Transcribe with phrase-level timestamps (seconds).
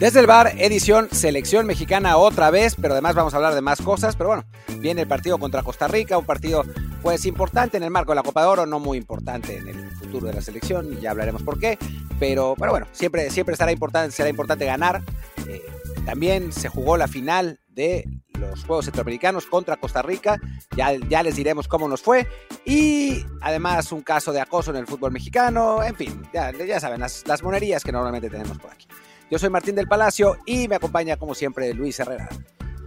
[0.00, 3.82] Desde el bar, edición selección mexicana otra vez, pero además vamos a hablar de más
[3.82, 4.16] cosas.
[4.16, 4.44] Pero bueno,
[4.78, 6.64] viene el partido contra Costa Rica, un partido
[7.02, 9.90] pues importante en el marco de la Copa de Oro, no muy importante en el
[9.90, 11.78] futuro de la selección, ya hablaremos por qué.
[12.18, 15.02] Pero, pero bueno, siempre, siempre será importante, será importante ganar.
[15.46, 15.62] Eh,
[16.06, 20.40] también se jugó la final de los Juegos Centroamericanos contra Costa Rica.
[20.74, 22.26] Ya, ya les diremos cómo nos fue.
[22.64, 25.82] Y además un caso de acoso en el fútbol mexicano.
[25.82, 28.86] En fin, ya, ya saben, las, las monerías que normalmente tenemos por aquí.
[29.30, 32.28] Yo soy Martín del Palacio y me acompaña como siempre Luis Herrera.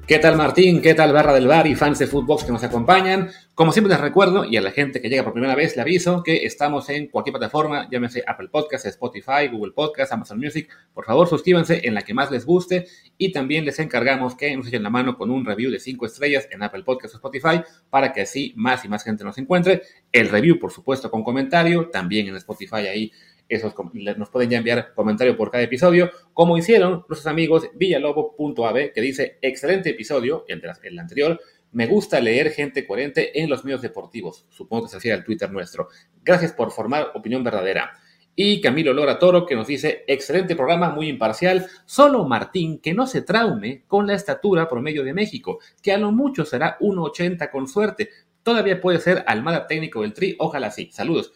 [0.05, 0.81] ¿Qué tal Martín?
[0.81, 3.29] ¿Qué tal Barra del Bar y fans de Footbox que nos acompañan?
[3.55, 6.21] Como siempre les recuerdo, y a la gente que llega por primera vez le aviso,
[6.21, 10.69] que estamos en cualquier plataforma, llámese Apple Podcasts, Spotify, Google Podcasts, Amazon Music.
[10.93, 14.67] Por favor, suscríbanse en la que más les guste y también les encargamos que nos
[14.67, 18.11] echen la mano con un review de 5 estrellas en Apple Podcasts o Spotify para
[18.11, 19.83] que así más y más gente nos encuentre.
[20.11, 23.11] El review, por supuesto, con comentario, también en Spotify ahí
[23.56, 23.73] esos
[24.18, 29.38] nos pueden ya enviar comentario por cada episodio, como hicieron nuestros amigos villalobo.ab, que dice,
[29.42, 31.40] excelente episodio, el, el anterior,
[31.74, 34.46] me gusta leer gente coherente en los medios deportivos.
[34.50, 35.88] Supongo que se hacía el Twitter nuestro.
[36.24, 37.94] Gracias por formar opinión verdadera.
[38.36, 41.68] Y Camilo Lora Toro que nos dice, excelente programa, muy imparcial.
[41.86, 46.12] Solo Martín, que no se traume con la estatura promedio de México, que a lo
[46.12, 48.09] mucho será 1,80 con suerte.
[48.42, 50.90] Todavía puede ser Almada técnico del Tri, ojalá sí.
[50.92, 51.31] Saludos.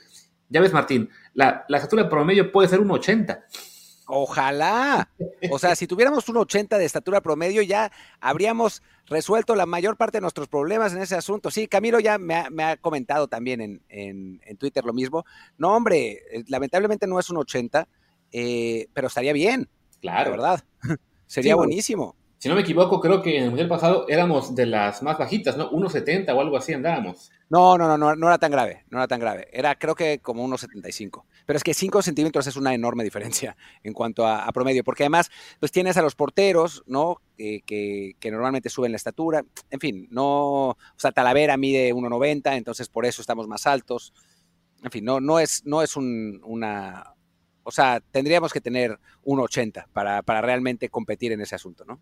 [0.49, 3.45] Ya ves, Martín, la, la estatura promedio puede ser un 80.
[4.07, 5.09] Ojalá.
[5.51, 10.17] O sea, si tuviéramos un 80 de estatura promedio, ya habríamos resuelto la mayor parte
[10.17, 11.51] de nuestros problemas en ese asunto.
[11.51, 15.25] Sí, Camilo ya me ha, comentado también en, en, Twitter lo mismo.
[15.57, 17.87] No, hombre, eh, lamentablemente no es un 80,
[18.31, 19.67] eh, pero estaría bien.
[19.99, 20.31] Claro.
[20.31, 20.63] ¿Verdad?
[21.25, 22.15] Sería buenísimo.
[22.37, 25.57] Si no me equivoco, creo que en el Mundial pasado éramos de las más bajitas,
[25.57, 25.69] ¿no?
[25.71, 27.31] 1,70 o algo así andábamos.
[27.49, 29.47] No, no, no, no, era tan grave, no era tan grave.
[29.53, 31.23] Era creo que como 1,75.
[31.45, 35.31] Pero es que 5 centímetros es una enorme diferencia en cuanto a, promedio, porque además,
[35.59, 37.21] pues tienes a los porteros, ¿no?
[37.37, 39.45] que, normalmente suben la estatura.
[39.69, 44.13] En fin, no, o sea, Talavera mide 1,90, entonces por eso estamos más altos.
[44.83, 47.15] En fin, no, no es, no es una,
[47.63, 51.99] o sea, tendríamos que tener 1,80 para, para realmente competir en ese asunto, ¿no?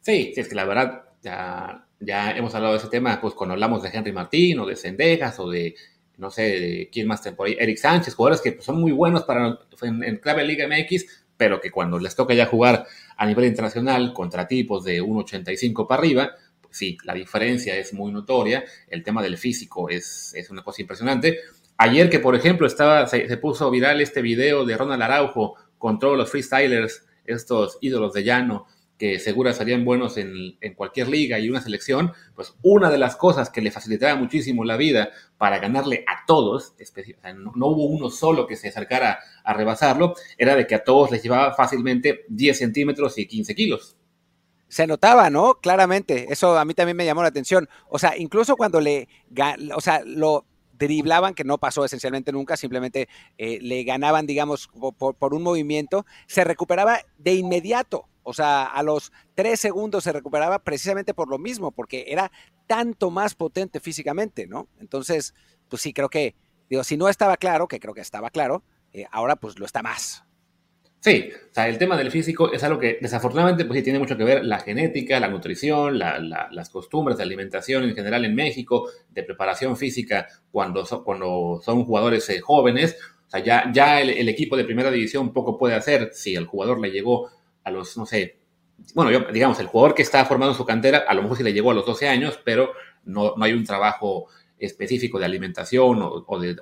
[0.00, 3.82] Sí, es que la verdad, ya, ya hemos hablado de ese tema, pues cuando hablamos
[3.82, 5.74] de Henry Martín o de Sendejas o de,
[6.16, 9.24] no sé, de quién más por ahí, Eric Sánchez, jugadores que pues, son muy buenos
[9.24, 11.06] para en, clave Liga MX,
[11.36, 16.00] pero que cuando les toca ya jugar a nivel internacional contra tipos de 1.85 para
[16.00, 20.62] arriba, pues sí, la diferencia es muy notoria, el tema del físico es, es una
[20.62, 21.40] cosa impresionante.
[21.76, 25.98] Ayer que, por ejemplo, estaba, se, se puso viral este video de Ronald Araujo con
[25.98, 28.66] todos los freestylers, estos ídolos de llano,
[28.98, 33.50] que segura serían buenos en, cualquier liga y una selección, pues una de las cosas
[33.50, 36.74] que le facilitaba muchísimo la vida para ganarle a todos,
[37.34, 41.22] no, hubo uno solo que se acercara a rebasarlo, era de que a todos les
[41.22, 43.96] llevaba fácilmente 10 centímetros y 15 kilos.
[44.68, 45.54] Se notaba, ¿no?
[45.60, 47.68] Claramente, eso a mí también me llamó la atención.
[47.88, 49.08] O sea, incluso cuando le,
[49.74, 54.68] o sea, lo driblaban, que no pasó esencialmente nunca, simplemente eh, le ganaban, digamos,
[54.98, 58.08] por un movimiento, se recuperaba de inmediato.
[58.24, 62.32] O sea, a los tres segundos se recuperaba precisamente por lo mismo, porque era
[62.66, 64.68] tanto más potente físicamente, ¿no?
[64.80, 65.34] Entonces,
[65.68, 66.34] pues sí, creo que,
[66.68, 69.82] digo, si no estaba claro, que creo que estaba claro, eh, ahora pues lo está
[69.82, 70.24] más.
[71.00, 74.16] Sí, o sea, el tema del físico es algo que desafortunadamente pues sí tiene mucho
[74.16, 79.22] que ver la genética, la nutrición, las costumbres de alimentación en general en México, de
[79.22, 82.96] preparación física cuando, cuando son jugadores eh, jóvenes.
[83.26, 86.46] O sea, ya, ya el, el, equipo de primera división poco puede hacer si el
[86.46, 87.28] jugador le llegó
[87.64, 88.38] a los, no sé,
[88.94, 91.52] bueno, yo, digamos, el jugador que está formando su cantera, a lo mejor sí le
[91.52, 92.72] llegó a los 12 años, pero
[93.04, 94.26] no, no hay un trabajo
[94.58, 96.56] específico de alimentación o, de,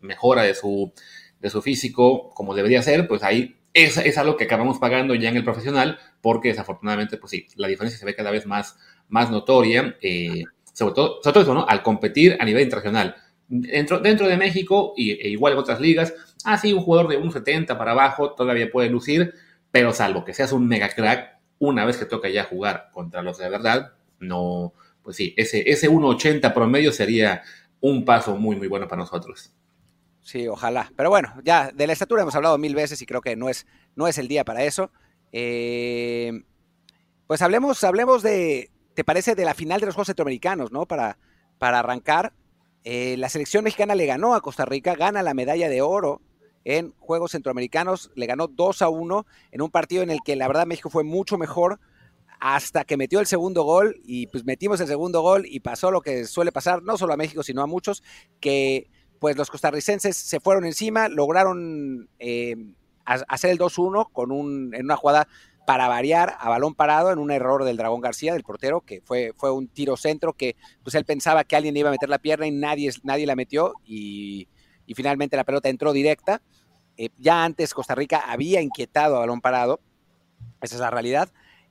[0.00, 0.92] mejora de su,
[1.40, 5.28] de su físico como debería ser, pues ahí es, es, algo que acabamos pagando ya
[5.28, 8.76] en el profesional, porque desafortunadamente, pues sí, la diferencia se ve cada vez más,
[9.08, 11.66] más notoria, eh, sobre, todo, sobre todo eso, ¿no?
[11.66, 13.16] Al competir a nivel internacional.
[13.48, 17.20] Dentro, dentro de México, y, e igual en otras ligas, ah, sí, un jugador de
[17.20, 19.34] 1,70 para abajo todavía puede lucir,
[19.74, 23.38] pero salvo que seas un mega crack, una vez que toca ya jugar contra los
[23.38, 24.72] de verdad, no,
[25.02, 27.42] pues sí, ese, ese 1.80 promedio sería
[27.80, 29.52] un paso muy, muy bueno para nosotros.
[30.22, 30.92] Sí, ojalá.
[30.96, 33.66] Pero bueno, ya de la estatura hemos hablado mil veces y creo que no es,
[33.96, 34.92] no es el día para eso.
[35.32, 36.44] Eh,
[37.26, 39.34] pues hablemos, hablemos de, ¿te parece?
[39.34, 40.86] De la final de los Juegos Centroamericanos, ¿no?
[40.86, 41.18] Para,
[41.58, 42.32] para arrancar.
[42.84, 46.22] Eh, la selección mexicana le ganó a Costa Rica, gana la medalla de oro
[46.64, 50.48] en Juegos Centroamericanos, le ganó 2 a 1 en un partido en el que la
[50.48, 51.78] verdad México fue mucho mejor
[52.40, 56.00] hasta que metió el segundo gol y pues metimos el segundo gol y pasó lo
[56.00, 58.02] que suele pasar, no solo a México, sino a muchos,
[58.40, 62.56] que pues los costarricenses se fueron encima, lograron eh,
[63.04, 65.28] hacer el 2-1 con un, en una jugada
[65.66, 69.32] para variar a balón parado en un error del Dragón García, del portero, que fue,
[69.36, 72.46] fue un tiro centro que pues él pensaba que alguien iba a meter la pierna
[72.46, 74.48] y nadie, nadie la metió y,
[74.92, 76.42] finalmente la pelota entró directa.
[76.98, 79.80] Eh, ya antes Costa Rica había inquietado a balón parado,
[80.60, 81.30] esa es la realidad.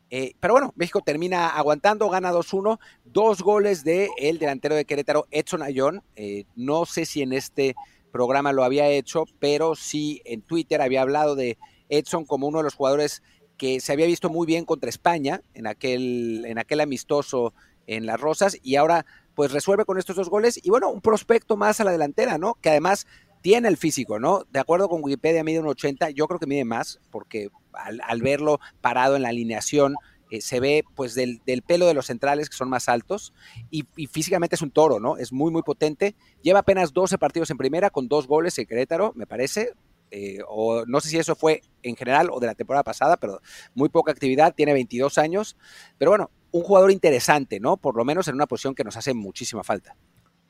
[0.09, 5.25] Eh, pero bueno, México termina aguantando, gana 2-1, dos goles del el delantero de Querétaro,
[5.31, 6.03] Edson Ayón.
[6.15, 7.75] Eh, no sé si en este
[8.11, 11.57] programa lo había hecho, pero sí en Twitter había hablado de
[11.89, 13.23] Edson como uno de los jugadores
[13.57, 17.53] que se había visto muy bien contra España en aquel, en aquel amistoso
[17.87, 21.57] en Las Rosas y ahora pues resuelve con estos dos goles y bueno, un prospecto
[21.57, 22.55] más a la delantera, ¿no?
[22.55, 23.07] Que además
[23.41, 24.45] tiene el físico, ¿no?
[24.51, 28.59] De acuerdo con Wikipedia mide un 80, yo creo que mide más porque al, verlo
[28.79, 29.95] parado en la alineación
[30.29, 33.33] eh, se ve pues del, pelo de los centrales que son más altos
[33.69, 35.17] y, físicamente es un toro, ¿no?
[35.17, 36.15] Es muy, muy potente.
[36.41, 39.73] Lleva apenas 12 partidos en primera con dos goles en Querétaro, me parece.
[40.15, 43.41] Eh, o no sé si eso fue en general o de la temporada pasada, pero
[43.73, 45.57] muy poca actividad, tiene 22 años.
[45.97, 47.77] Pero bueno, un jugador interesante, ¿no?
[47.77, 49.95] Por lo menos en una posición que nos hace muchísima falta.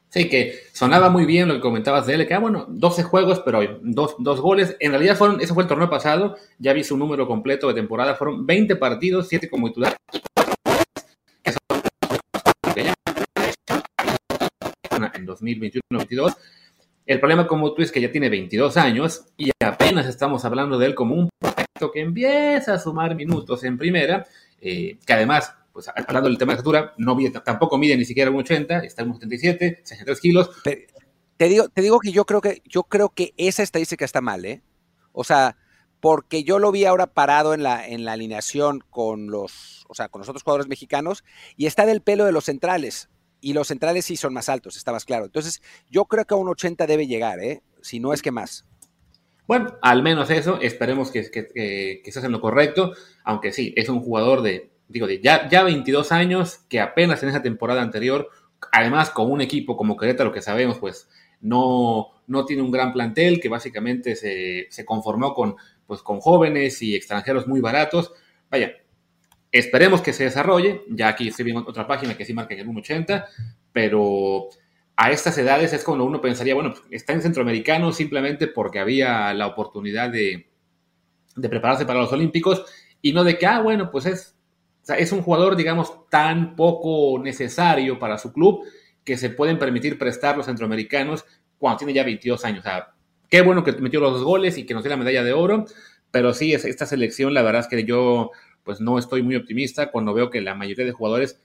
[0.09, 3.41] Sí, que sonaba muy bien lo que comentabas de él, que, ah, bueno, 12 juegos,
[3.43, 4.75] pero dos, dos goles.
[4.79, 8.13] En realidad fueron, ese fue el torneo pasado, ya vi su número completo de temporada,
[8.13, 9.95] fueron 20 partidos, 7 como titular.
[15.15, 16.35] En 2021-22.
[17.05, 20.85] El problema, como tú, es que ya tiene 22 años y apenas estamos hablando de
[20.87, 24.25] él como un proyecto que empieza a sumar minutos en primera,
[24.61, 28.37] eh, que además pues hablando del tema de estatura, no tampoco mide ni siquiera un
[28.37, 30.51] 80, está en un 77, 63 kilos.
[30.63, 34.45] te digo, te digo que yo creo que yo creo que esa estadística está mal,
[34.45, 34.61] ¿eh?
[35.11, 35.57] O sea,
[35.99, 40.09] porque yo lo vi ahora parado en la, en la alineación con los, o sea,
[40.09, 41.23] con los otros jugadores mexicanos
[41.55, 43.09] y está del pelo de los centrales.
[43.39, 45.25] Y los centrales sí son más altos, está más claro.
[45.25, 47.61] Entonces, yo creo que a un 80 debe llegar, ¿eh?
[47.81, 48.65] Si no es que más.
[49.47, 52.93] Bueno, al menos eso, esperemos que, que, que, que se haga lo correcto,
[53.23, 57.41] aunque sí, es un jugador de digo, ya, ya 22 años, que apenas en esa
[57.41, 58.29] temporada anterior,
[58.71, 61.09] además con un equipo como Querétaro, que sabemos, pues
[61.41, 65.55] no, no tiene un gran plantel, que básicamente se, conformó con,
[65.87, 68.13] pues, con jóvenes y extranjeros muy baratos.
[68.51, 68.71] Vaya,
[69.51, 70.83] esperemos que se desarrolle.
[70.89, 73.25] Ya aquí estoy viendo otra página que sí marca el 1.80,
[73.73, 74.49] pero
[74.95, 79.47] a estas edades es cuando uno pensaría, bueno, está en centroamericano simplemente porque había la
[79.47, 80.51] oportunidad de,
[81.35, 82.63] de prepararse para los Olímpicos
[83.01, 84.37] y no de que, ah, bueno, pues es
[84.83, 88.65] o sea, es un jugador, digamos, tan poco necesario para su club
[89.05, 91.23] que se pueden permitir prestar los centroamericanos
[91.57, 92.59] cuando tiene ya 22 años.
[92.59, 92.93] O sea,
[93.29, 95.65] qué bueno que metió los dos goles y que nos dio la medalla de oro,
[96.11, 98.31] pero sí, esta selección, la verdad es que yo
[98.63, 101.41] pues no estoy muy optimista cuando veo que la mayoría de jugadores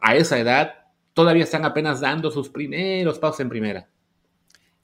[0.00, 0.74] a esa edad
[1.14, 3.88] todavía están apenas dando sus primeros pasos en primera.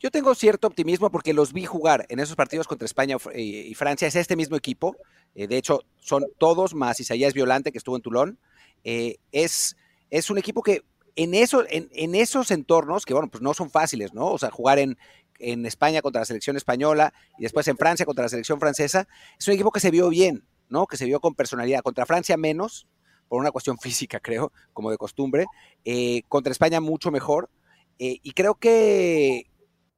[0.01, 4.09] Yo tengo cierto optimismo porque los vi jugar en esos partidos contra España y Francia.
[4.09, 4.97] Es este mismo equipo.
[5.35, 8.39] Eh, de hecho, son todos más Isaías Violante, que estuvo en Tulón.
[8.83, 9.77] Eh, es,
[10.09, 10.85] es un equipo que
[11.17, 14.29] en, eso, en, esos entornos, que bueno, pues no son fáciles, ¿no?
[14.29, 14.97] O sea, jugar en,
[15.39, 19.07] en España contra la selección española y después en Francia contra la selección francesa,
[19.39, 20.87] es un equipo que se vio bien, ¿no?
[20.87, 21.83] Que se vio con personalidad.
[21.83, 22.87] Contra Francia menos,
[23.29, 25.45] por una cuestión física, creo, como de costumbre.
[25.85, 27.51] Eh, contra España mucho mejor.
[27.99, 29.51] y creo que,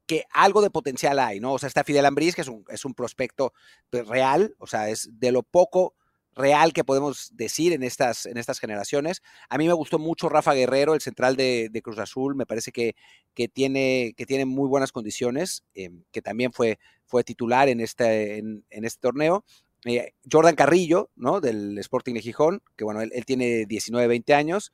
[0.06, 1.52] que algo de potencial hay, ¿no?
[1.52, 3.52] O sea, está Fidel Ambriz, que es un, es un prospecto
[3.90, 5.94] pues, real, o sea, es de lo poco
[6.35, 9.23] real que podemos decir en estas, en estas generaciones.
[9.49, 12.94] A mí me gustó mucho Rafa Guerrero, el central de, Cruz Azul, me parece que,
[13.35, 18.38] que, tiene, que tiene muy buenas condiciones, eh, que también fue, fue titular en este,
[18.38, 19.44] en, este torneo.
[19.85, 21.40] Eh, Jordan Carrillo, ¿no?
[21.40, 24.73] Del Sporting de Gijón, que bueno, él, tiene 19, 20 años.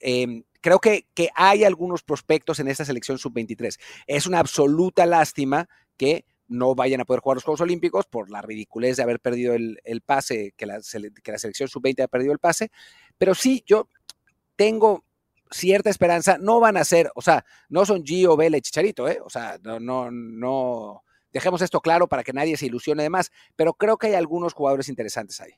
[0.00, 3.78] Eh, creo que, que hay algunos prospectos en esta selección sub-23.
[4.06, 5.68] Es una absoluta lástima
[5.98, 9.52] que no vayan a poder jugar los Juegos Olímpicos por la ridiculez de haber perdido
[9.52, 12.70] el, pase, que la, selección sub-20 ha perdido el pase.
[13.18, 13.90] Pero sí, yo
[14.56, 15.04] tengo
[15.50, 16.38] cierta esperanza.
[16.38, 19.18] No van a ser, o sea, no son Gio, y Chicharito, ¿eh?
[19.22, 21.02] O sea, no, no, no.
[21.30, 24.54] Dejemos esto claro para que nadie se ilusione de más, pero creo que hay algunos
[24.54, 25.52] jugadores interesantes ahí.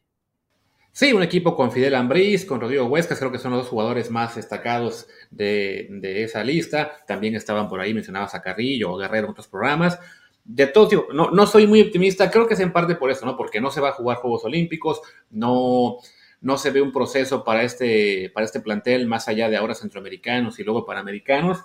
[0.96, 4.10] Sí, un equipo con Fidel Ambriz, con Rodrigo Huescas, creo que son los dos jugadores
[4.10, 5.90] más destacados de,
[6.24, 6.90] esa lista.
[7.06, 9.98] También estaban por ahí, mencionabas a Carrillo o Guerrero en otros programas.
[10.42, 13.36] De todo, no, no soy muy optimista, creo que es en parte por eso, ¿no?
[13.36, 15.98] Porque no se va a jugar Juegos Olímpicos, no,
[16.40, 20.58] no se ve un proceso para este, para este plantel más allá de ahora centroamericanos
[20.58, 21.58] y luego panamericanos.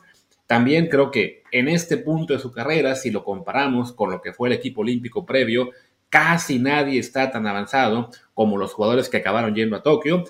[0.46, 4.34] También creo que en este punto de su carrera, si lo comparamos con lo que
[4.34, 5.70] fue el equipo olímpico previo,
[6.12, 10.25] casi nadie está tan avanzado como los jugadores que acabaron yendo a Tokio.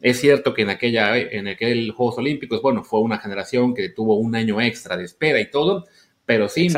[0.00, 4.16] Es cierto que en, aquella, en aquel Juegos Olímpicos, bueno, fue una generación que tuvo
[4.16, 5.86] un año extra de espera y todo,
[6.24, 6.68] pero sí,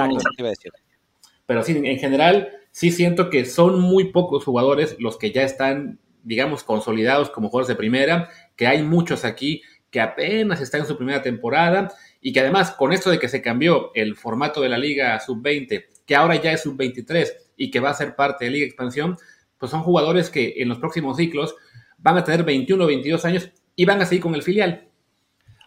[1.47, 6.01] pero sí, en general, sí siento que son muy pocos jugadores los que ya están,
[6.25, 10.97] digamos, consolidados como jugadores de primera, que hay muchos aquí que apenas están en su
[10.97, 14.79] primera temporada y que además con esto de que se cambió el formato de la
[14.79, 17.29] liga sub-20, que ahora ya es sub-23
[17.61, 19.19] y que va a ser parte de Liga Expansión,
[19.59, 21.55] pues son jugadores que en los próximos ciclos
[21.99, 24.89] van a tener 21 o 22 años y van a seguir con el filial.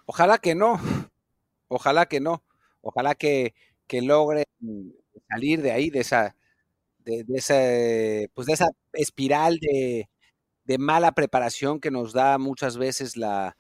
[0.08, 0.82] Ojalá que no,
[1.68, 2.44] ojalá que no,
[2.82, 3.54] ojalá que,
[3.86, 4.46] que logren
[5.30, 6.36] salir de ahí, de esa,
[6.98, 7.54] de, esa,
[8.34, 10.10] pues de esa espiral de,
[10.64, 13.56] de, mala preparación que nos da muchas veces la,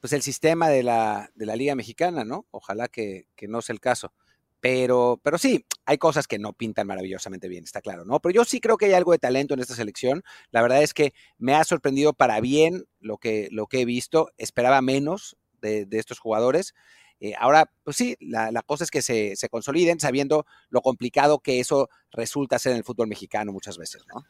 [0.00, 2.46] pues el sistema de la, de la Liga Mexicana, ¿no?
[2.52, 4.14] Ojalá que, que no sea el caso.
[4.60, 8.20] Pero, pero sí, hay cosas que no pintan maravillosamente bien, está claro, ¿no?
[8.20, 10.22] Pero yo sí creo que hay algo de talento en esta selección.
[10.50, 14.30] La verdad es que me ha sorprendido para bien lo que, lo que he visto.
[14.38, 16.74] Esperaba menos de, estos jugadores.
[17.20, 21.60] Eh, ahora, pues sí, la, cosa es que se, se, consoliden sabiendo lo complicado que
[21.60, 24.24] eso resulta ser en el fútbol mexicano muchas veces, ¿no?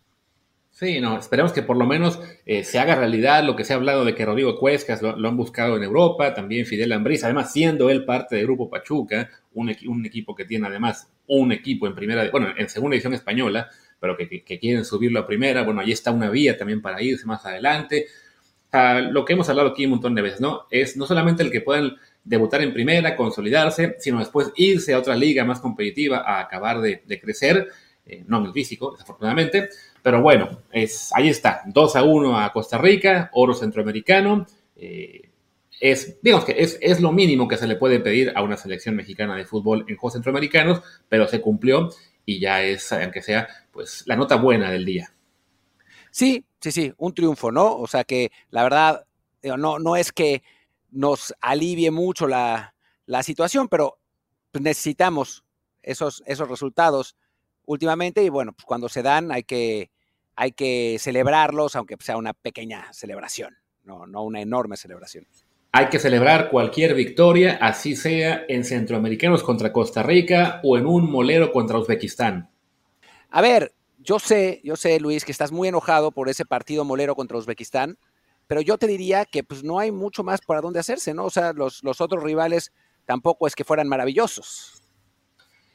[0.79, 3.77] Sí, no, esperemos que por lo menos eh, se haga realidad lo que se ha
[3.77, 7.89] hablado de que Rodrigo Cuescas lo, han buscado en Europa, también Fidel Ambriz, además siendo
[7.89, 12.49] él parte del Grupo Pachuca, un, equipo que tiene además un equipo en primera, bueno,
[12.55, 16.59] en segunda edición española, pero que, quieren subirlo a primera, bueno, ahí está una vía
[16.59, 18.09] también para irse más adelante.
[19.11, 20.67] lo que hemos hablado aquí un montón de veces, ¿no?
[20.71, 25.17] Es no solamente el que puedan debutar en primera, consolidarse, sino después irse a otra
[25.17, 27.67] liga más competitiva a acabar de, crecer,
[28.05, 29.71] eh, no en el físico, desafortunadamente,
[30.07, 34.47] pero bueno, es, ahí está, 2 a 1 a Costa Rica, oro centroamericano.
[34.77, 35.33] Eh,
[35.81, 38.95] es, digamos que es, es, lo mínimo que se le puede pedir a una selección
[38.95, 41.91] mexicana de fútbol en Juegos Centroamericanos, pero se cumplió
[42.25, 45.13] y ya es, aunque sea, pues la nota buena del día.
[46.13, 47.77] Sí, sí, sí, un triunfo, ¿no?
[47.77, 49.05] O sea que la verdad,
[49.43, 50.45] no, no es que
[50.93, 53.99] nos alivie mucho la, la situación, pero
[54.53, 55.43] necesitamos
[55.83, 57.17] esos, esos resultados
[57.65, 59.91] últimamente y bueno, pues cuando se dan hay que,
[60.37, 65.27] hay que celebrarlos, aunque sea una pequeña celebración, no, no una enorme celebración.
[65.73, 71.11] Hay que celebrar cualquier victoria, así sea en Centroamericanos contra Costa Rica o en un
[71.11, 72.51] molero contra Uzbekistán.
[73.31, 77.15] A ver, yo sé, yo sé, Luis, que estás muy enojado por ese partido molero
[77.15, 77.99] contra Uzbekistán,
[78.47, 81.25] pero yo te diría que pues no hay mucho más para dónde hacerse, ¿no?
[81.25, 82.73] O sea, los, los otros rivales
[83.05, 84.83] tampoco es que fueran maravillosos.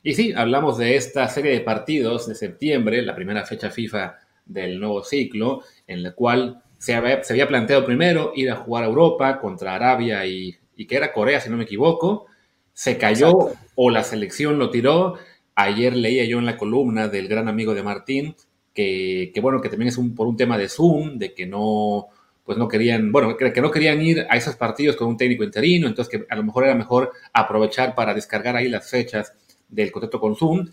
[0.04, 4.80] Y sí, hablamos de esta serie de partidos de septiembre, la primera fecha FIFA del
[4.80, 8.88] nuevo ciclo, en la cual se había, se había planteado primero ir a jugar a
[8.88, 10.58] Europa contra Arabia y,
[10.88, 12.26] que era Corea, si no me equivoco.
[12.74, 15.16] Se cayó o la selección lo tiró.
[15.54, 18.36] Ayer leía yo en la columna del gran amigo de Martín
[18.74, 22.08] que, bueno, que también es un, por un tema de Zoom, de que no,
[22.44, 25.44] pues no querían, bueno, que, que, no querían ir a esos partidos con un técnico
[25.44, 29.34] interino, entonces que a lo mejor era mejor aprovechar para descargar ahí las fechas
[29.68, 30.68] del contacto con Zoom.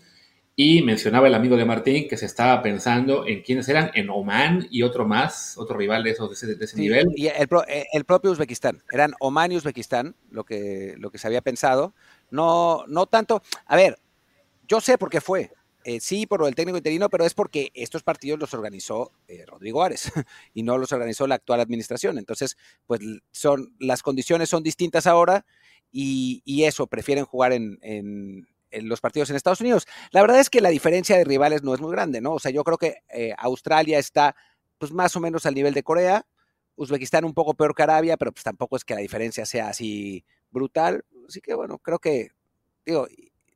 [0.55, 4.67] Y mencionaba el amigo de Martín que se estaba pensando en quiénes eran, en Oman
[4.69, 7.07] y otro más, otro rival de, esos, de ese, nivel.
[7.15, 8.83] Y el, eh, el, propio Uzbekistán.
[8.91, 11.93] Eran Oman y Uzbekistán lo que, lo que se había pensado.
[12.29, 13.41] No, no tanto.
[13.65, 13.99] A ver,
[14.67, 15.51] yo sé por qué fue.
[15.85, 19.81] Eh, sí, por el técnico interino, pero es porque estos partidos los organizó eh, Rodrigo
[19.81, 20.11] Árez
[20.53, 22.17] y no los organizó la actual administración.
[22.17, 22.99] Entonces, pues
[23.31, 25.45] son las condiciones son distintas ahora
[25.91, 29.87] y, y eso, prefieren jugar en, los partidos en Estados Unidos.
[30.11, 32.33] La verdad es que la diferencia de rivales no es muy grande, ¿no?
[32.33, 34.35] O sea, yo creo que eh, Australia está
[34.77, 36.25] pues más o menos al nivel de Corea,
[36.75, 40.23] Uzbekistán un poco peor que Arabia, pero pues tampoco es que la diferencia sea así
[40.49, 41.03] brutal.
[41.27, 42.29] Así que bueno, creo que,
[42.85, 43.07] digo,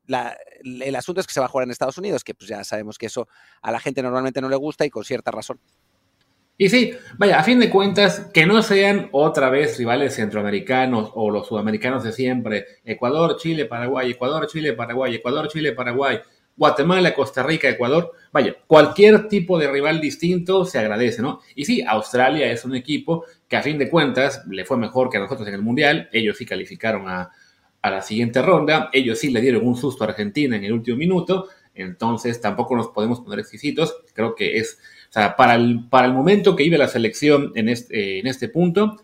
[0.07, 2.97] el asunto es que se va a jugar en Estados Unidos, que pues ya sabemos
[2.97, 3.27] que eso
[3.61, 5.59] a la gente normalmente no le gusta y con cierta razón.
[6.55, 11.31] Y sí, vaya, a fin de cuentas, que no sean otra vez rivales centroamericanos o
[11.31, 16.19] los sudamericanos de siempre, Ecuador, Chile, Paraguay, Ecuador, Chile, Paraguay, Ecuador, Chile, Paraguay,
[16.55, 21.39] Guatemala, Costa Rica, Ecuador, vaya, cualquier tipo de rival distinto se agradece, ¿no?
[21.55, 25.17] Y sí, Australia es un equipo que a fin de cuentas le fue mejor que
[25.17, 27.31] a nosotros en el Mundial, ellos sí calificaron a,
[27.81, 30.97] a la siguiente ronda, ellos sí le dieron un susto a Argentina en el último
[30.97, 34.77] minuto, entonces tampoco nos podemos poner exquisitos, creo que es
[35.13, 38.49] o sea, para el, para el momento que vive la selección en este, en este
[38.49, 38.97] punto,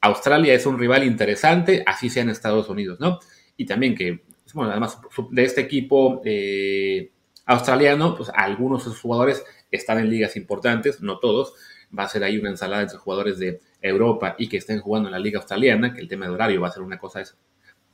[0.00, 3.18] Australia es un rival interesante, así sea en Estados Unidos, ¿no?
[3.56, 4.22] Y también que,
[4.54, 5.00] bueno, además
[5.32, 7.10] de este equipo eh,
[7.46, 11.54] australiano, pues algunos de sus jugadores están en ligas importantes, no todos.
[11.98, 15.14] Va a ser ahí una ensalada entre jugadores de Europa y que estén jugando en
[15.14, 17.24] la liga australiana, que el tema de horario va a ser una cosa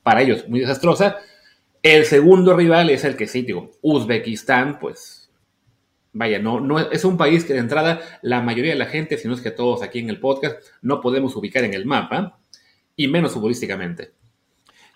[0.03, 1.17] para ellos muy desastrosa.
[1.83, 5.16] El segundo rival es el que sí, digo, Uzbekistán, pues
[6.17, 9.29] vaya, no, no es un país que de entrada la mayoría de la gente, si
[9.29, 12.39] no es que todos aquí en el podcast, no podemos ubicar en el mapa,
[12.97, 14.13] y menos futbolísticamente.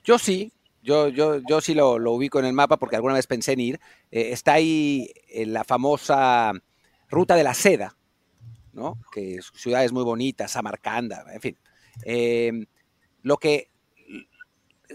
[0.03, 3.53] Yo sí, Yo, yo, yo sí lo, ubico en el mapa porque alguna vez pensé
[3.53, 3.81] en ir.
[4.11, 6.53] Eh, está ahí en la famosa
[7.11, 7.95] ruta de la seda,
[8.73, 8.99] ¿no?
[9.13, 11.59] Que ciudades muy bonitas, Samarcanda, en fin.
[12.03, 12.65] Em,
[13.23, 13.69] lo que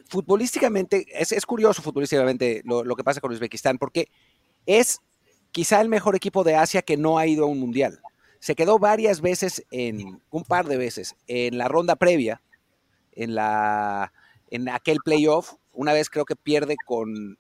[0.08, 4.10] futbolísticamente, es, curioso futbolísticamente lo, lo, que pasa con Uzbekistán, porque
[4.66, 5.00] es
[5.56, 8.02] quizá el mejor equipo de Asia que no ha ido a un mundial.
[8.40, 12.42] Se quedó varias veces, en un par de veces, en la ronda previa,
[13.14, 14.12] en, la,
[14.52, 15.54] en aquel playoff.
[15.72, 17.38] Una vez creo que pierde con,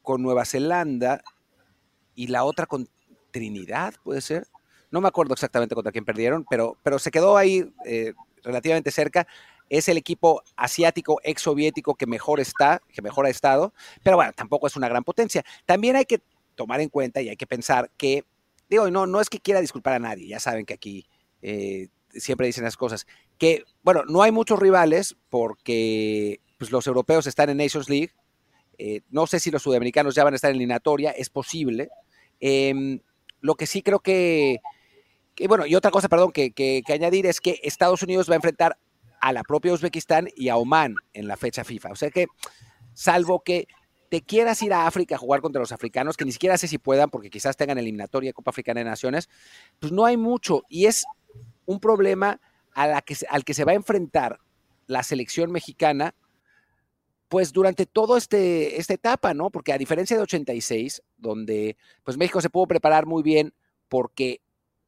[0.00, 1.24] con Nueva Zelanda
[2.14, 2.88] y la otra con
[3.32, 4.46] Trinidad, puede ser.
[4.92, 8.12] No me acuerdo exactamente contra quién perdieron, pero, pero se quedó ahí eh,
[8.44, 9.26] relativamente cerca.
[9.68, 13.74] Es el equipo asiático ex soviético que mejor está, que mejor ha estado,
[14.04, 15.44] pero bueno, tampoco es una gran potencia.
[15.64, 16.22] También hay que
[16.56, 18.24] tomar en cuenta y hay que pensar que,
[18.68, 21.06] digo, no, no es que quiera disculpar a nadie, ya saben que aquí
[21.42, 23.06] eh, siempre dicen las cosas,
[23.38, 28.12] que, bueno, no hay muchos rivales porque pues, los europeos están en Nations League,
[28.78, 31.88] eh, no sé si los sudamericanos ya van a estar en eliminatoria, es posible.
[32.40, 33.00] Em,
[33.40, 34.58] lo que sí creo que,
[35.48, 38.78] bueno, y otra cosa, perdón, que, que, añadir es que Estados Unidos va a enfrentar
[39.20, 41.92] a la propia Uzbekistán y a Oman en la fecha FIFA.
[41.92, 42.26] O sea que,
[42.92, 43.66] salvo que
[44.08, 46.78] te quieras ir a África a jugar contra los africanos, que ni siquiera sé si
[46.78, 49.28] puedan, porque quizás tengan eliminatoria Copa Africana de Naciones,
[49.78, 50.62] pues no hay mucho.
[50.68, 51.04] Y es
[51.64, 52.40] un problema
[52.72, 54.38] a la que, al que se va a enfrentar
[54.86, 56.14] la selección mexicana,
[57.28, 59.50] pues durante toda este, esta etapa, ¿no?
[59.50, 63.52] Porque a diferencia de 86, donde pues México se pudo preparar muy bien
[63.88, 64.40] porque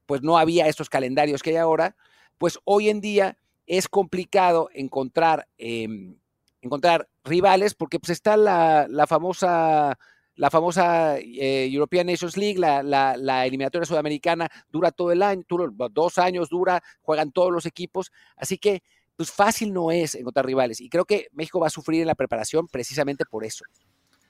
[0.06, 1.96] pues no había estos calendarios que hay ahora,
[2.38, 6.16] pues hoy en día es complicado encontrar, em,
[6.62, 9.98] encontrar rivales porque pues está la, la famosa
[10.38, 15.42] la famosa eh, European Nations League, la, eliminatoria sudamericana, dura todo el año,
[15.90, 18.82] dos años dura, juegan todos los equipos, así que
[19.16, 22.14] pues fácil no es encontrar rivales y creo que México va a sufrir en la
[22.14, 23.64] preparación precisamente por eso.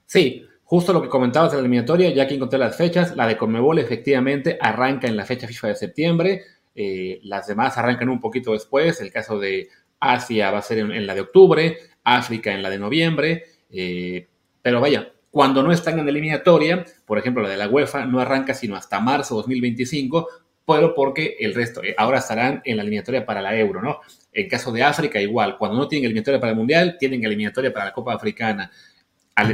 [0.06, 3.36] Sí, justo lo que comentabas en la eliminatoria, ya que encontré las fechas, la de
[3.36, 6.42] Conmebol efectivamente arranca en la fecha FIFA de septiembre,
[6.74, 9.68] eh, las demás arrancan un poquito después, el caso de
[10.00, 11.76] Asia va a ser en, la de octubre,
[12.16, 14.26] África en la de noviembre, eh,
[14.62, 18.20] pero vaya, cuando no están en la eliminatoria, por ejemplo la de la UEFA, no
[18.20, 20.28] arranca sino hasta marzo 2025,
[20.66, 24.00] pero porque el resto eh, ahora estarán en la eliminatoria para la Euro, ¿no?
[24.32, 27.86] En caso de África, igual, cuando no tienen eliminatoria para el Mundial, tienen eliminatoria para
[27.86, 28.70] la Copa Africana.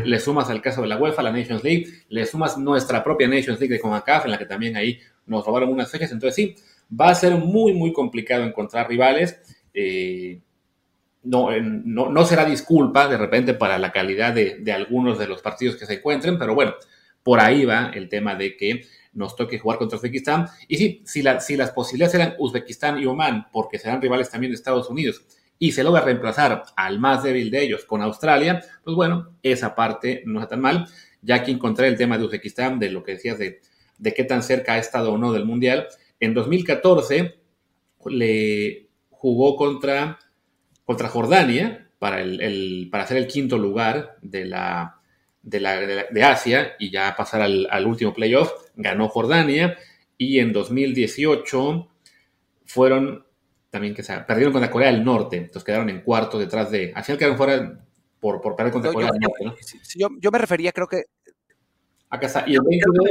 [0.05, 3.61] Le sumas al caso de la UEFA, la Nations League, le sumas nuestra propia Nations
[3.61, 6.11] League de CONCACAF, en la que también ahí nos robaron unas fechas.
[6.11, 6.57] Entonces, sí,
[7.01, 9.41] va a ser muy, muy complicado encontrar rivales.
[9.73, 10.41] Eh,
[11.25, 15.87] no, no, será disculpa de repente para la calidad de, algunos de los partidos que
[15.87, 16.75] se encuentren, pero bueno,
[17.23, 18.85] por ahí va el tema de que
[19.15, 20.49] nos toque jugar contra Uzbekistán.
[20.69, 24.57] Y sí, si, si las posibilidades eran Uzbekistán y Oman, porque serán rivales también de
[24.57, 25.25] Estados Unidos,
[25.59, 30.23] y se logra reemplazar al más débil de ellos con Australia, pues bueno, esa parte
[30.27, 30.87] no está tan mal.
[31.23, 33.63] Ya que encontré el tema de Uzbekistán, de lo que decías de,
[33.99, 35.87] de qué tan cerca ha estado o no del Mundial,
[36.21, 37.39] en 2014
[38.07, 40.19] le jugó contra
[40.85, 45.01] contra Jordania para, el, para hacer el quinto lugar de la,
[45.43, 48.53] de, la, de, Asia y ya pasar al, último playoff.
[48.77, 49.79] Ganó Jordania
[50.19, 51.89] y en 2018
[52.67, 53.25] fueron
[53.71, 56.93] también que se perdieron contra Corea del Norte, entonces quedaron en cuarto detrás de.
[56.95, 57.81] Al final quedaron fuera
[58.21, 59.45] por, por perder contra Corea del Norte.
[59.45, 59.55] ¿no?
[59.97, 61.05] Yo, yo, me refería, creo que.
[62.09, 62.45] Acá está.
[62.47, 63.11] Y en 2022,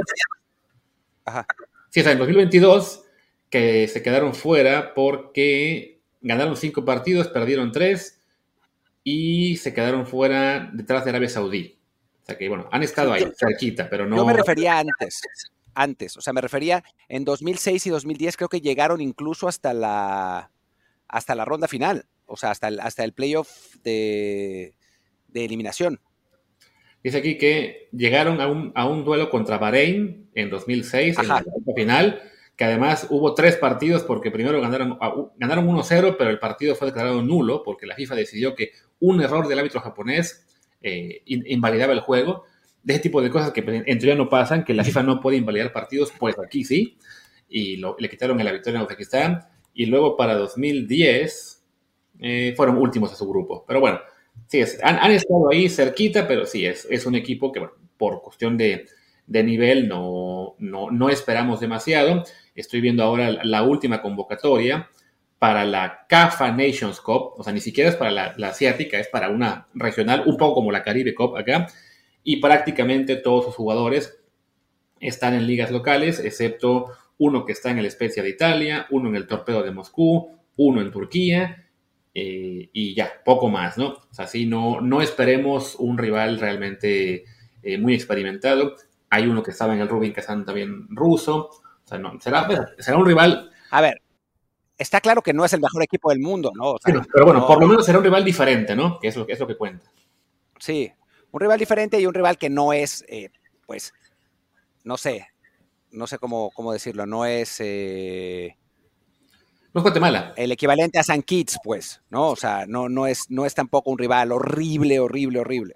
[1.25, 1.45] Ajá.
[1.89, 3.05] Sí, o sea, en 2022
[3.49, 5.92] que se quedaron fuera porque
[6.23, 8.19] ganaron cinco partidos, perdieron tres
[9.03, 11.77] y se quedaron fuera detrás de Arabia Saudí.
[12.23, 14.15] O sea que, bueno, han estado ahí, cerquita, pero no.
[14.15, 15.21] Yo me refería antes,
[15.75, 20.49] antes, o sea, me refería en 2006 y 2010, creo que llegaron incluso hasta la,
[21.09, 24.73] hasta la ronda final, o sea, hasta el, hasta el playoff de,
[25.27, 25.99] de eliminación.
[27.03, 31.41] Dice aquí que llegaron a un, a un duelo contra Bahrein en 2006, en la
[31.41, 32.21] ronda final
[32.55, 34.97] que además hubo tres partidos porque primero ganaron,
[35.37, 39.47] ganaron 1-0, pero el partido fue declarado nulo porque la FIFA decidió que un error
[39.47, 40.45] del árbitro japonés
[40.81, 42.43] eh, invalidaba el juego.
[42.83, 45.37] De ese tipo de cosas que en teoría no pasan, que la FIFA no puede
[45.37, 46.97] invalidar partidos, pues aquí sí.
[47.47, 49.39] Y le quitaron la victoria a Uzbekistán.
[49.73, 51.63] Y luego para 2010
[52.19, 53.63] eh, fueron últimos a su grupo.
[53.65, 53.99] Pero bueno,
[54.47, 57.65] sí, han, estado ahí cerquita, pero sí, es, es un equipo que,
[57.97, 58.85] por cuestión de,
[59.27, 62.23] de nivel no, no, no esperamos demasiado.
[62.55, 64.89] Estoy viendo ahora la última convocatoria
[65.39, 69.29] para la CAFA Nations Cup, o sea, ni siquiera es para la, asiática, es para
[69.29, 71.67] una regional, un poco como la Caribe Cup acá,
[72.23, 74.19] y prácticamente todos sus jugadores
[75.01, 79.15] están en ligas locales, excepto uno que está en el Spezia de Italia, uno en
[79.17, 81.67] el Torpedo de Moscú, uno en Turquía,
[82.13, 83.87] eh, y ya, poco más, ¿no?
[83.87, 87.25] O sea, sí, no, no esperemos un rival realmente
[87.63, 88.75] eh, muy experimentado.
[89.09, 91.49] Hay uno que estaba en el Rubin Kazan también ruso.
[91.93, 92.47] O sea, no, será,
[92.79, 93.51] será un rival.
[93.69, 94.01] A ver,
[94.77, 96.75] está claro que no es el mejor equipo del mundo, ¿no?
[96.83, 98.99] pero bueno, por lo menos será un rival diferente, ¿no?
[98.99, 99.85] Que es lo que, es lo que cuenta.
[100.59, 100.91] Sí,
[101.31, 103.29] un rival diferente y un rival que no es, eh,
[103.67, 103.93] pues,
[104.83, 105.27] no sé,
[105.91, 107.57] no sé cómo, cómo decirlo, no es...
[107.59, 108.57] Eh,
[109.73, 110.33] no es Guatemala.
[110.35, 112.29] El equivalente a San Kitts, pues, ¿no?
[112.29, 115.73] O sea, no, no, es, no es tampoco un rival horrible, horrible, horrible.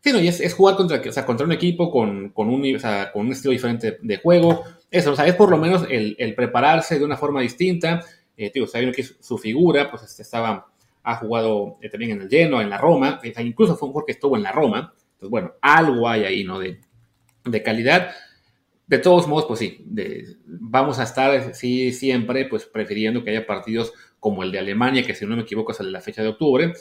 [0.00, 2.78] Sí, no, y es, jugar contra, o sea, contra un equipo con, con, un, o
[2.78, 4.64] sea, con un estilo diferente de juego.
[4.90, 8.02] Eso, o sea, es por lo menos el, prepararse de una forma distinta.
[8.36, 10.66] Eh, tío, sabiendo que su figura, pues este, estaba,
[11.02, 14.12] ha jugado eh, también en el Lleno, en la Roma, incluso fue un jugador que
[14.12, 14.94] estuvo en la Roma.
[15.14, 16.58] Entonces, bueno, algo hay ahí, ¿no?
[16.58, 16.80] De,
[17.44, 18.10] de calidad.
[18.86, 19.84] De todos modos, pues sí,
[20.46, 25.14] vamos a estar, sí, siempre, pues prefiriendo que haya partidos como el de Alemania, que
[25.14, 26.72] si no me equivoco sale la fecha de octubre,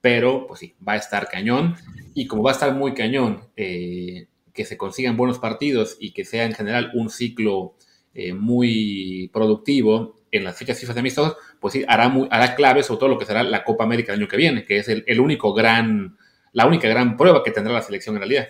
[0.00, 1.74] pero pues sí, va a estar cañón.
[2.14, 6.24] Y como va a estar muy cañón, eh, que se consigan buenos partidos y que
[6.24, 7.76] sea en general un ciclo
[8.14, 12.98] eh, muy productivo en las fechas FIFA de amistosos, pues sí, hará, hará clave sobre
[12.98, 15.20] todo lo que será la Copa América el año que viene, que es el, el
[15.20, 16.16] único gran,
[16.52, 18.48] la única gran prueba que tendrá la selección en realidad.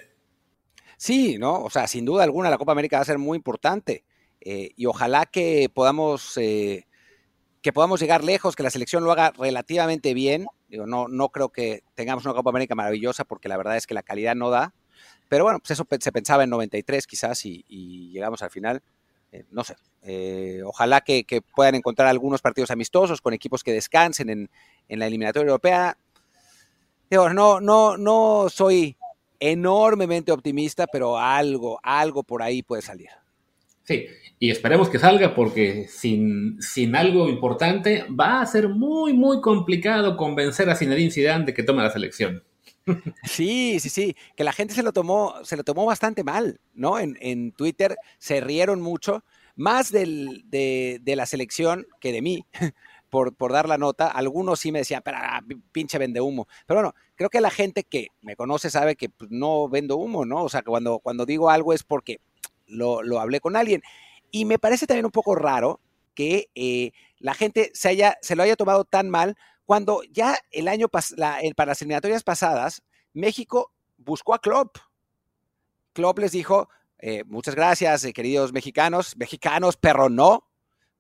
[0.96, 1.60] Sí, ¿no?
[1.62, 4.04] O sea, sin duda alguna la Copa América va a ser muy importante
[4.40, 6.86] eh, y ojalá que podamos, eh,
[7.62, 10.46] que podamos llegar lejos, que la selección lo haga relativamente bien.
[10.68, 13.94] Digo, no, no creo que tengamos una Copa América maravillosa porque la verdad es que
[13.94, 14.72] la calidad no da.
[15.28, 17.64] Pero bueno, pues eso se pensaba en 93 quizás y,
[18.12, 18.82] llegamos al final.
[19.32, 19.74] Eh, no sé,
[20.64, 24.50] ojalá que, puedan encontrar algunos partidos amistosos con equipos que descansen en,
[24.88, 25.98] en la eliminatoria europea.
[27.10, 28.96] Digo, no, no, no soy
[29.40, 33.10] enormemente optimista, pero algo, algo por ahí puede salir.
[33.84, 34.06] Sí,
[34.38, 40.16] y esperemos que salga porque sin, sin algo importante va a ser muy, muy complicado
[40.16, 42.42] convencer a Zinedine Zidane de que tome la selección.
[43.24, 46.98] Sí, sí, sí, que la gente se lo tomó, se lo tomó bastante mal, ¿no?
[46.98, 49.24] En, Twitter se rieron mucho,
[49.56, 52.46] más de, la selección que de mí,
[53.10, 54.08] por, dar la nota.
[54.08, 56.46] Algunos sí me decían, pero ah, pinche vende humo.
[56.66, 60.24] Pero bueno, creo que la gente que me conoce sabe que pues, no vendo humo,
[60.24, 60.44] ¿no?
[60.44, 62.20] O sea, cuando, cuando digo algo es porque
[62.66, 63.82] lo, lo, hablé con alguien.
[64.30, 65.80] Y me parece también un poco raro
[66.14, 70.68] que eh, la gente se, haya, se lo haya tomado tan mal cuando ya el
[70.68, 74.78] año la, el, para las eliminatorias pasadas, México buscó a Klopp.
[75.92, 80.48] Klopp les dijo, eh, muchas gracias, eh, queridos mexicanos, mexicanos, pero no,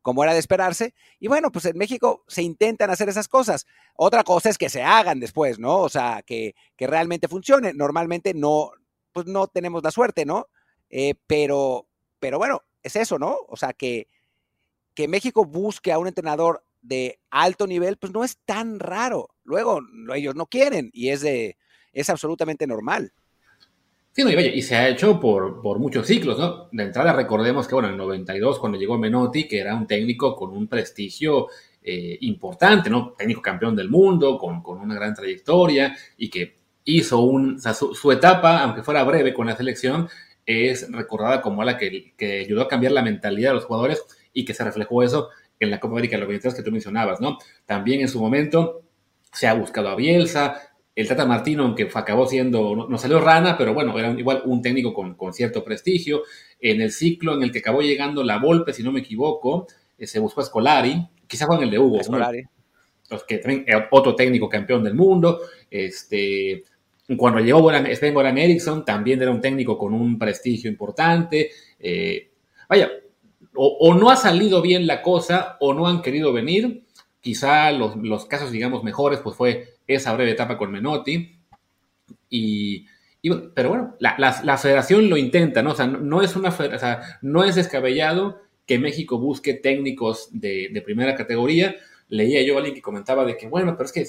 [0.02, 0.94] como era de esperarse.
[1.20, 3.66] Y bueno, pues en México se intentan hacer esas cosas.
[3.94, 5.78] Otra cosa es que se hagan después, ¿no?
[5.78, 7.72] O sea, que, realmente funcione.
[7.72, 8.72] Normalmente no,
[9.12, 10.48] pues no tenemos la suerte, ¿no?
[10.90, 11.86] Eh, pero,
[12.18, 13.38] pero bueno, es eso, ¿no?
[13.48, 14.08] O sea, que,
[14.94, 19.28] que México busque a un entrenador de alto nivel, pues no es tan raro.
[19.44, 19.80] Luego,
[20.14, 21.56] ellos no quieren y es, de,
[21.92, 23.12] es absolutamente normal.
[24.12, 26.68] Sí, no, y, vaya, y se ha hecho por, por, muchos ciclos, ¿no?
[26.72, 30.34] De entrada recordemos que, bueno, en el 92, cuando llegó Menotti, que era un técnico
[30.34, 31.48] con un prestigio
[31.82, 33.12] eh, importante, ¿no?
[33.16, 38.10] Técnico campeón del mundo, con, con, una gran trayectoria y que hizo un, sea, su,
[38.10, 40.08] etapa, aunque fuera breve con la selección,
[40.46, 44.44] es recordada como la que, que, ayudó a cambiar la mentalidad de los jugadores y
[44.44, 47.38] que se reflejó eso en la Copa América de los 23 que tú mencionabas, ¿no?
[47.64, 48.82] También en su momento
[49.32, 50.60] se ha buscado a Bielsa,
[50.94, 54.94] el Tata Martino, aunque acabó siendo, no, salió rana, pero bueno, era igual un técnico
[54.94, 56.22] con, cierto prestigio.
[56.58, 59.66] En el ciclo en el que acabó llegando la Volpe, si no me equivoco,
[59.98, 62.02] eh, se buscó a Scolari, quizá fue en el de Hugo.
[62.02, 62.44] Scolari.
[63.10, 65.40] Los que también otro técnico campeón del mundo.
[65.70, 66.64] Este,
[67.18, 71.50] cuando llegó Sven Goran Eriksson, también era un técnico con un prestigio importante.
[71.78, 72.30] Eh,
[72.68, 72.90] vaya,
[73.56, 76.84] o, no ha salido bien la cosa o no han querido venir.
[77.20, 81.38] Quizá los, los casos, digamos, mejores, pues fue esa breve etapa con Menotti.
[82.30, 82.86] Y,
[83.54, 85.72] pero bueno, la, federación lo intenta, ¿no?
[85.72, 90.82] O sea, no, es una o sea, no es descabellado que México busque técnicos de,
[90.84, 91.76] primera categoría.
[92.08, 94.04] Leía yo a alguien que comentaba de que, bueno, pero es que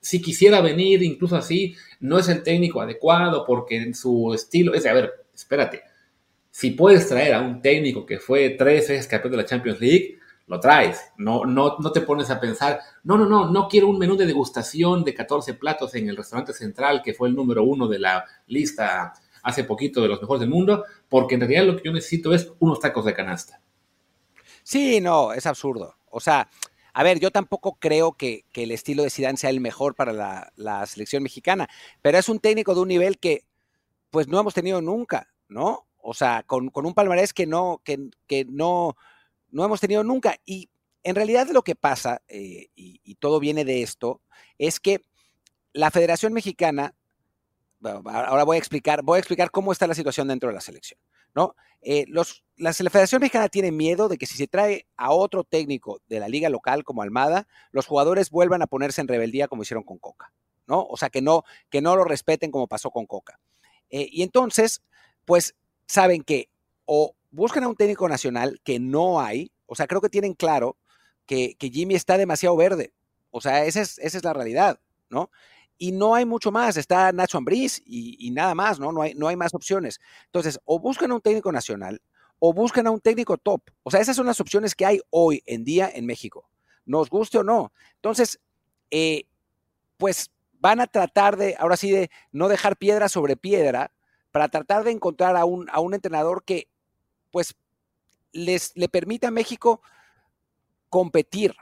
[0.00, 4.84] si quisiera venir incluso así, no es el técnico adecuado porque en su estilo es
[4.84, 5.82] de, a ver, espérate,
[6.58, 10.18] si puedes traer a un técnico que fue tres veces campeón de la Champions League,
[10.48, 11.12] lo traes.
[11.16, 14.26] No, no, no te pones a pensar, no, no, no, no quiero un menú de
[14.26, 18.24] degustación de 14 platos en el restaurante central, que fue el número uno de la
[18.48, 19.12] lista
[19.44, 22.50] hace poquito de los mejores del mundo, porque en realidad lo que yo necesito es
[22.58, 23.60] unos tacos de canasta.
[24.64, 25.94] Sí, no, es absurdo.
[26.10, 26.48] O sea,
[26.92, 30.12] a ver, yo tampoco creo que, el estilo de Zidane sea el mejor para
[30.56, 31.68] la, selección mexicana,
[32.02, 33.44] pero es un técnico de un nivel que
[34.10, 35.87] pues no hemos tenido nunca, ¿no?
[36.08, 38.96] O sea, con, un palmarés que no, que, que no,
[39.50, 40.36] no hemos tenido nunca.
[40.46, 40.70] Y
[41.02, 44.22] en realidad lo que pasa, eh, y, todo viene de esto,
[44.56, 45.02] es que
[45.74, 46.94] la Federación Mexicana,
[47.82, 50.98] ahora voy a explicar, voy a explicar cómo está la situación dentro de la selección.
[51.34, 51.54] ¿no?
[51.82, 56.00] Eh, los, la Federación Mexicana tiene miedo de que si se trae a otro técnico
[56.08, 59.84] de la liga local como Almada, los jugadores vuelvan a ponerse en rebeldía como hicieron
[59.84, 60.32] con Coca,
[60.66, 60.86] ¿no?
[60.88, 63.38] O sea, que no, que no lo respeten como pasó con Coca.
[63.90, 64.80] Eh, y entonces,
[65.26, 65.54] pues
[65.88, 66.48] saben que
[66.84, 70.76] o buscan a un técnico nacional que no hay, o sea, creo que tienen claro
[71.26, 72.92] que, Jimmy está demasiado verde,
[73.30, 75.30] o sea, esa es, esa es la realidad, ¿no?
[75.78, 76.76] y no hay mucho más.
[76.76, 78.90] Está Nacho Ambriz y, nada más, ¿no?
[78.90, 80.00] No hay, no hay más opciones.
[80.24, 82.02] Entonces, o buscan a un técnico nacional
[82.38, 83.62] o buscan a un técnico top.
[83.82, 86.48] O sea, esas son las opciones que hay hoy en día en México,
[86.84, 87.72] nos guste o no.
[87.96, 88.40] Entonces,
[88.90, 89.24] eh,
[89.96, 93.92] pues van a tratar de, ahora sí, de no dejar piedra sobre piedra
[94.38, 96.68] para tratar de encontrar a un, a un entrenador que,
[97.32, 97.56] pues,
[98.30, 99.82] les, le permita a México
[100.88, 101.56] competir,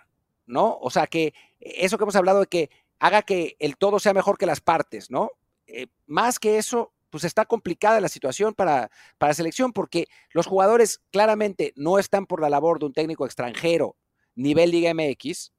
[0.44, 0.76] ¿no?
[0.82, 4.36] O sea, que eso que hemos hablado de que haga que el todo sea mejor
[4.36, 5.30] que las partes, ¿no?
[5.66, 11.00] Eh, más que eso, pues está complicada la situación para, para selección porque los jugadores
[11.10, 13.96] claramente no están por la labor de un técnico extranjero
[14.34, 15.50] nivel Liga MX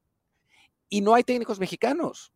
[0.87, 2.31] y no hay técnicos mexicanos.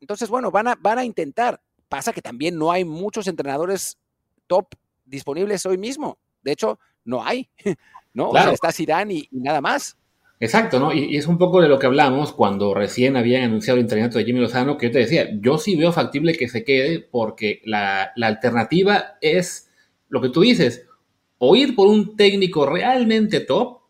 [0.00, 1.62] Entonces, bueno, van a, van a intentar.
[1.88, 3.98] Pasa que también no hay muchos entrenadores
[4.46, 6.18] top disponibles hoy mismo.
[6.42, 7.48] De hecho, no hay.
[8.16, 8.30] ¿no?
[8.30, 9.96] O sea, está Zidane y nada más.
[10.40, 10.92] Exacto, ¿no?
[10.92, 14.24] Y, es un poco de lo que hablamos cuando recién habían anunciado el entrenamiento de
[14.24, 18.12] Jimmy Lozano, que yo te decía, yo sí veo factible que se quede porque la,
[18.22, 19.70] alternativa es
[20.08, 20.86] lo que tú dices,
[21.38, 23.80] o ir por un técnico realmente top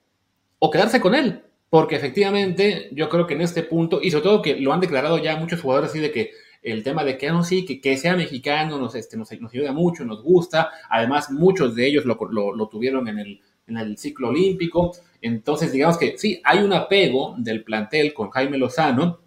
[0.59, 1.43] o quedarse con él.
[1.71, 5.19] Porque efectivamente yo creo que en este punto, y sobre todo que lo han declarado
[5.19, 6.31] ya muchos jugadores así de que
[6.63, 9.73] el tema de que, ah, no, sí, que, que sea mexicano nos, este, nos, ayuda
[9.73, 10.71] mucho, nos gusta.
[10.89, 12.17] Además, muchos de ellos lo,
[12.55, 14.95] lo tuvieron en el, en el ciclo olímpico.
[15.21, 19.21] Entonces, digamos que sí, hay un apego del plantel con Jaime Lozano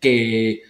[0.00, 0.62] que,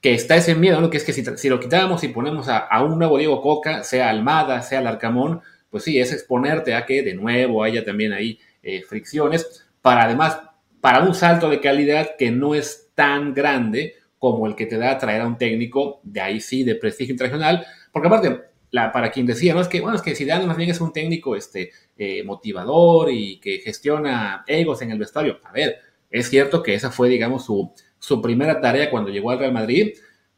[0.00, 0.90] que está ese miedo, ¿no?
[0.90, 4.62] que es que si, lo quitamos y ponemos a, un nuevo Diego Coca, sea Almada,
[4.62, 9.66] sea Larcamón, pues sí, es exponerte a que de nuevo haya también ahí eh, fricciones,
[9.80, 10.38] para además,
[10.80, 13.94] para un salto de calidad que no es tan grande
[14.32, 17.66] como el que te da traer a un técnico de ahí sí, de prestigio internacional,
[17.92, 20.80] porque aparte, para quien decía, no es que, bueno, es que Zidane más bien es
[20.80, 25.38] un técnico este, eh, motivador y que gestiona egos en el vestuario.
[25.44, 25.78] A ver,
[26.10, 29.92] es cierto que esa fue, digamos, su, su primera tarea cuando llegó al Real Madrid,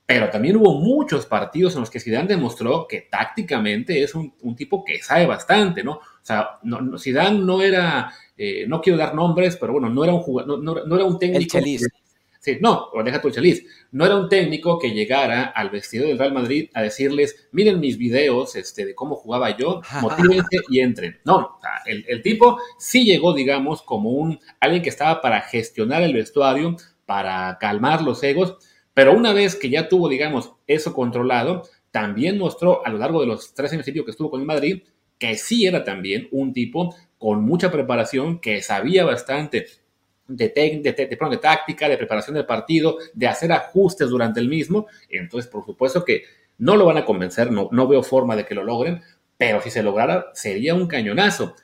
[0.06, 4.84] pero también hubo muchos partidos en los que Zidane demostró que tácticamente es un, tipo
[4.84, 5.94] que sabe bastante, ¿no?
[5.94, 10.12] O sea, no, Zidane no era, eh, no quiero dar nombres, pero bueno, no era
[10.12, 11.58] un jugador, no, era un técnico.
[11.58, 11.80] El
[12.46, 13.66] Sí, no, o deja tu chaliz.
[13.90, 17.98] No era un técnico que llegara al vestido del Real Madrid a decirles, miren mis
[17.98, 21.18] videos este, de cómo jugaba yo, motívense y entren.
[21.24, 26.14] No, el, el, tipo sí llegó, digamos, como un alguien que estaba para gestionar el
[26.14, 28.58] vestuario, para calmar los egos,
[28.94, 33.26] pero una vez que ya tuvo, digamos, eso controlado, también mostró a lo largo de
[33.26, 34.84] los tres años y medio que estuvo con el Madrid
[35.18, 39.66] que sí era también un tipo con mucha preparación, que sabía bastante
[40.28, 44.86] de, de, táctica, de preparación del partido, de hacer ajustes durante el mismo.
[45.08, 46.24] Entonces, por supuesto que
[46.58, 49.02] no lo van a convencer, no, no veo forma de que lo logren,
[49.36, 51.54] pero si se lograra, sería un cañonazo.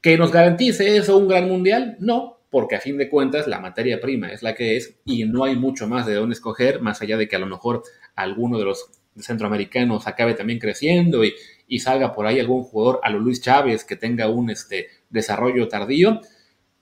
[0.00, 1.96] ¿Que nos garantice eso un gran mundial?
[2.00, 5.44] No, porque a fin de cuentas la materia prima es la que es y no
[5.44, 7.82] hay mucho más de dónde escoger, más allá de que a lo mejor
[8.14, 11.34] alguno de los centroamericanos acabe también creciendo y,
[11.66, 15.68] y salga por ahí algún jugador a lo Luis Chávez que tenga un este, desarrollo
[15.68, 16.20] tardío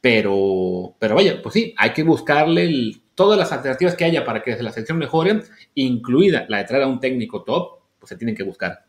[0.05, 4.51] pero, pero vaya, pues sí, hay que buscarle todas las alternativas que haya para que
[4.51, 5.41] la selección mejore,
[5.75, 8.85] incluida la de traer a un técnico top, pues se tienen que buscar.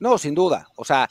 [0.00, 0.66] No, sin duda.
[0.74, 1.08] O sea,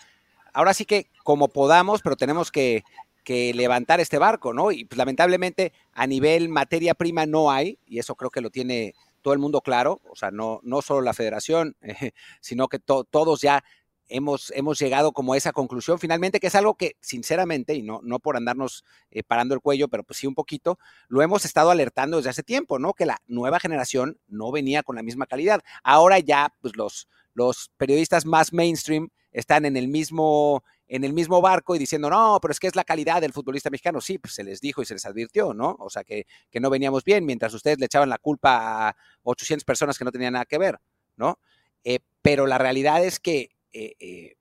[0.52, 2.84] ahora sí que como podamos, pero tenemos que,
[3.26, 4.74] levantar este barco, ¿no?
[4.74, 8.96] Y pues, lamentablemente a nivel materia prima no hay, y eso creo que lo tiene
[9.22, 11.78] todo el mundo claro, o sea, no, no solo la federación,
[12.42, 13.64] sino que todos ya
[14.08, 18.00] hemos, hemos llegado como a esa conclusión finalmente, que es algo que sinceramente, y no,
[18.04, 21.72] no por andarnos eh, parando el cuello, pero pues sí un poquito, lo hemos estado
[21.72, 22.94] alertando desde hace tiempo, ¿no?
[22.94, 25.62] Que la nueva generación no venía con la misma calidad.
[25.84, 31.42] Ahora ya, pues los, los periodistas más mainstream están en el mismo en el mismo
[31.42, 34.02] barco y diciendo, no, pero es que es la calidad del futbolista mexicano.
[34.02, 35.76] Sí, pues se les dijo y se les advirtió, ¿no?
[35.80, 39.66] O sea, que, que no veníamos bien, mientras ustedes le echaban la culpa a 800
[39.66, 40.80] personas que no tenían nada que ver,
[41.16, 41.40] ¿no?
[41.84, 44.36] Eh, pero la realidad es que eh, eh,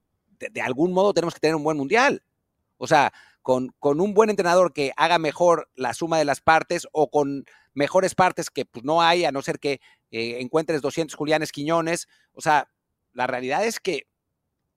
[0.52, 2.22] de, algún modo tenemos que tener un buen mundial.
[2.76, 6.86] O sea, con, con, un buen entrenador que haga mejor la suma de las partes
[6.92, 11.16] o con mejores partes que pues, no hay, a no ser que eh, encuentres 200
[11.16, 12.06] Julianes Quiñones.
[12.32, 12.70] O sea,
[13.12, 14.06] la realidad es que,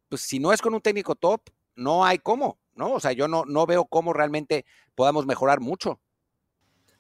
[0.10, 1.42] pues si no es con un técnico top,
[1.76, 2.94] no hay cómo, ¿no?
[2.94, 4.66] O sea, yo no, no veo cómo realmente
[4.96, 6.00] podamos mejorar mucho.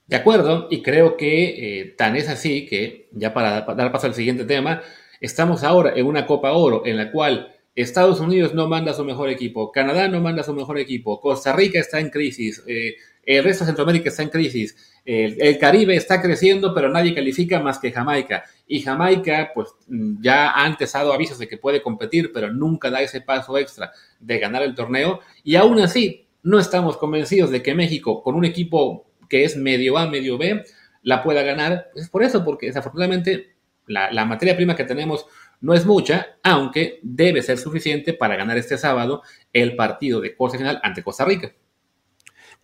[0.05, 4.13] De acuerdo, y creo que eh, tan es así que, ya para, dar paso al
[4.13, 4.81] siguiente tema,
[5.21, 9.29] estamos ahora en una Copa Oro en la cual Estados Unidos no manda su mejor
[9.29, 13.63] equipo, Canadá no manda su mejor equipo, Costa Rica está en crisis, eh, el resto
[13.63, 14.75] de Centroamérica está en crisis,
[15.07, 18.43] el, Caribe está creciendo, pero nadie califica más que Jamaica.
[18.67, 22.89] Y Jamaica, pues mm, ya ha antes dado avisos de que puede competir, pero nunca
[22.89, 25.21] da ese paso extra de ganar el torneo.
[25.45, 29.97] Y aún así, no estamos convencidos de que México, con un equipo que es medio
[29.97, 30.65] A, medio B,
[31.03, 31.89] la pueda ganar.
[31.95, 33.55] Es por eso, porque desafortunadamente
[33.87, 35.25] la, materia prima que tenemos
[35.61, 39.23] no es mucha, aunque debe ser suficiente para ganar este sábado
[39.53, 41.51] el partido de cuarta final ante Costa Rica.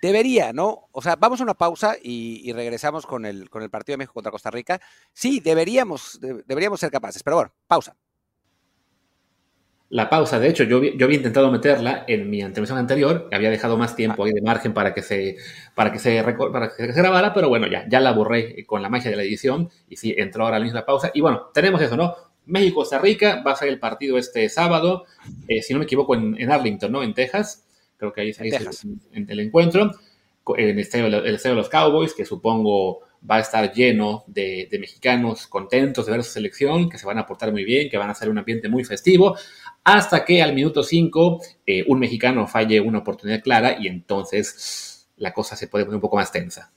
[0.02, 0.90] Debería, ¿no?
[0.92, 4.14] O sea, vamos a una pausa y, regresamos con el, con el partido de México
[4.14, 4.82] contra Costa Rica.
[5.14, 7.96] Sí, deberíamos, deberíamos ser capaces, pero bueno, pausa.
[9.94, 13.78] La pausa, de hecho, yo, yo había intentado meterla en mi intervención anterior, había dejado
[13.78, 15.38] más tiempo ahí de margen para que se,
[15.76, 18.90] para que se, para que se grabara, pero bueno, ya, ya la borré con la
[18.90, 21.12] magia de la edición y sí, entró ahora mismo la pausa.
[21.14, 22.16] Y bueno, tenemos eso, ¿no?
[22.48, 25.06] México-Costa Rica va a ser el partido este sábado,
[25.48, 27.04] eh, si no me equivoco, en, en Arlington, ¿no?
[27.04, 27.64] En Texas
[27.98, 29.92] creo que ahí, es el, el, encuentro,
[30.58, 36.06] en el estadio, de los Cowboys, que supongo va a estar lleno de, mexicanos contentos
[36.06, 38.30] de ver su selección, que se van a portar muy bien, que van a hacer
[38.30, 39.38] un ambiente muy festivo,
[39.84, 45.34] hasta que al minuto 5 eh, un mexicano falle una oportunidad clara y entonces la
[45.34, 46.72] cosa se puede poner un poco más tensa.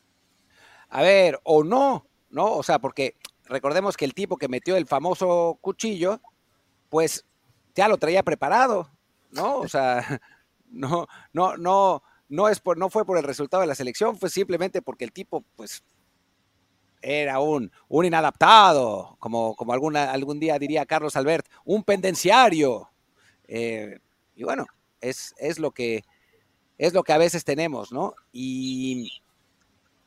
[0.89, 2.53] A ver, o no, ¿no?
[2.55, 6.21] O sea, porque recordemos que el tipo que metió el famoso cuchillo,
[6.89, 7.25] pues
[7.75, 8.91] ya lo traía preparado,
[9.31, 9.59] ¿no?
[9.59, 10.21] O sea,
[10.71, 14.31] no, no, no, no, es por, no fue por el resultado de la selección, fue
[14.31, 15.85] simplemente porque el tipo, pues,
[17.03, 22.91] era un, un inadaptado, como, como alguna, algún día diría Carlos Albert, un pendenciario.
[23.49, 23.99] Eh,
[24.35, 24.67] y bueno,
[25.01, 26.05] es, es, lo que,
[26.79, 28.15] es lo que a veces tenemos, ¿no?
[28.33, 29.11] Y,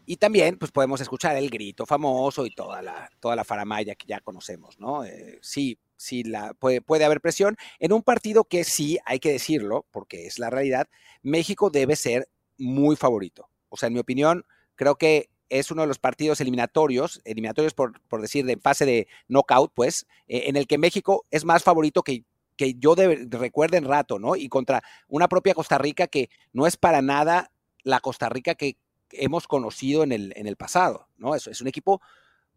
[0.05, 4.07] y también, pues podemos escuchar el grito famoso y toda la, toda la faramaya que
[4.07, 5.05] ya conocemos, ¿no?
[5.05, 9.31] Eh, sí, sí la, puede, puede haber presión en un partido que sí, hay que
[9.31, 10.87] decirlo, porque es la realidad,
[11.21, 13.49] México debe ser muy favorito.
[13.69, 17.99] O sea, en mi opinión, creo que es uno de los partidos eliminatorios, eliminatorios por,
[18.07, 22.03] por decir de fase de knockout, pues, eh, en el que México es más favorito
[22.03, 22.23] que,
[22.59, 24.35] que yo de, recuerde en rato, ¿no?
[24.35, 28.75] Y contra una propia Costa Rica que no es para nada la Costa Rica que
[29.11, 31.35] hemos conocido en el, en el pasado, ¿no?
[31.35, 32.01] Es, un equipo,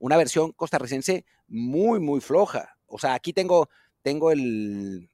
[0.00, 2.76] una versión costarricense muy, muy floja.
[2.86, 3.68] O sea, aquí tengo,
[4.02, 5.08] tengo el,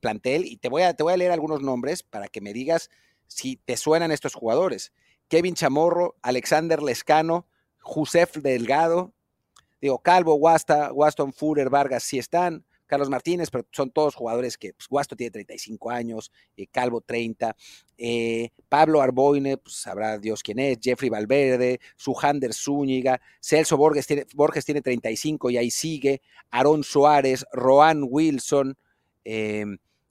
[0.00, 2.90] plantel y te voy, a, te voy a leer algunos nombres para que me digas
[3.26, 4.92] si te suenan estos jugadores.
[5.26, 7.48] Kevin Chamorro, Alexander Lescano,
[7.80, 9.12] Josef Delgado,
[9.80, 14.72] digo, Calvo, Wasta, Waston, Fuller, Vargas, sí están, Carlos Martínez, pero son todos jugadores que,
[14.72, 17.54] pues, Guasto tiene 35 años, eh, Calvo 30,
[17.96, 24.26] eh, Pablo Arboine, pues sabrá Dios quién es, Jeffrey Valverde, Sujander Zúñiga, Celso Borges tiene,
[24.34, 28.76] Borges tiene 35 y ahí sigue, Aarón Suárez, Roan Wilson,
[29.24, 29.64] eh,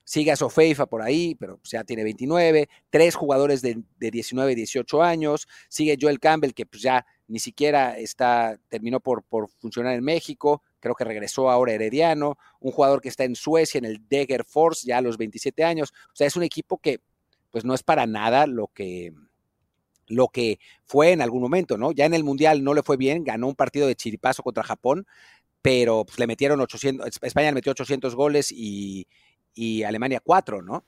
[0.07, 4.53] sigue a Sofeifa por ahí, pero pues, ya tiene 29, tres jugadores de, de 19
[4.53, 9.49] y 18 años, sigue Joel Campbell, que pues ya ni siquiera está, terminó por, por
[9.49, 13.85] funcionar en México, creo que regresó ahora Herediano, un jugador que está en Suecia, en
[13.85, 15.93] el Degger Force, ya a los 27 años.
[16.07, 17.01] O sea, es un equipo que
[17.51, 19.13] pues no es para nada lo que,
[20.07, 21.91] lo que fue en algún momento, ¿no?
[21.91, 25.05] Ya en el Mundial no le fue bien, ganó un partido de chiripazo contra Japón,
[25.61, 29.07] pero pues, le metieron 800, España le metió 800 goles y,
[29.53, 30.85] y Alemania 4, ¿no?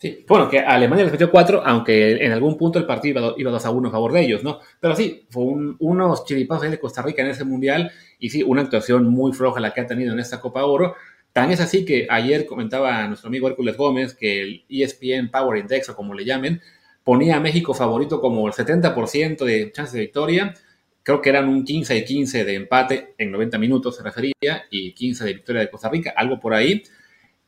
[0.00, 3.66] Sí, bueno, que Alemania les metió cuatro, aunque en algún punto el partido iba, 2
[3.66, 4.60] a 1 a favor de ellos, ¿no?
[4.78, 9.08] Pero sí, fue unos chiripazos de Costa Rica en ese mundial y sí, una actuación
[9.08, 10.94] muy floja la que ha tenido en esta Copa Oro.
[11.32, 15.88] Tan es así que ayer comentaba nuestro amigo Hércules Gómez que el ESPN Power Index,
[15.88, 16.60] o como le llamen,
[17.02, 20.54] ponía a México favorito como el 70% de chances de victoria.
[21.02, 24.92] Creo que eran un 15 y 15 de empate en 90 minutos, se refería, y
[24.92, 26.84] 15 de victoria de Costa Rica, algo por ahí.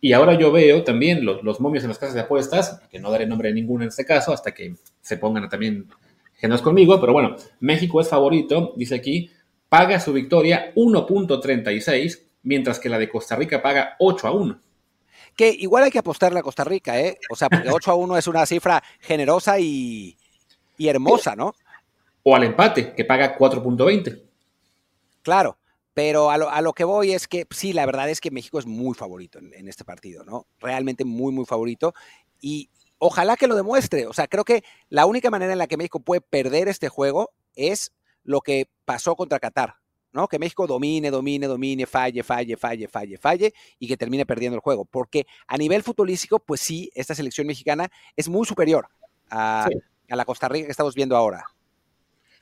[0.01, 3.11] Y ahora yo veo también los, los, momios en las casas de apuestas, que no
[3.11, 5.89] daré nombre de ninguno en este caso, hasta que se pongan también
[6.41, 9.31] genos conmigo, pero bueno, México es favorito, dice aquí,
[9.69, 14.61] paga su victoria 1.36, mientras que la de Costa Rica paga 8 a 1.
[15.37, 17.19] Que igual hay que apostarle a Costa Rica, ¿eh?
[17.31, 20.17] O sea, porque 8 a 1 es una cifra generosa y,
[20.79, 21.55] y hermosa, ¿no?
[22.23, 24.23] O al empate, que paga 4.20.
[25.23, 25.59] Claro,
[25.95, 28.59] pero a lo, a lo, que voy es que sí, la verdad es que México
[28.59, 30.47] es muy favorito en, en, este partido, ¿no?
[30.59, 31.95] Realmente muy, muy favorito.
[32.41, 34.07] Y ojalá que lo demuestre.
[34.07, 37.33] O sea, creo que la única manera en la que México puede perder este juego
[37.57, 39.75] es lo que pasó contra Qatar,
[40.13, 40.29] ¿no?
[40.29, 44.61] Que México domine, domine, domine, falle, falle, falle, falle, falle y que termine perdiendo el
[44.61, 44.85] juego.
[44.85, 48.89] Porque a nivel futbolístico, pues sí, esta selección mexicana es muy superior
[49.31, 49.79] a, sí.
[50.09, 51.45] a la Costa Rica que estamos viendo ahora.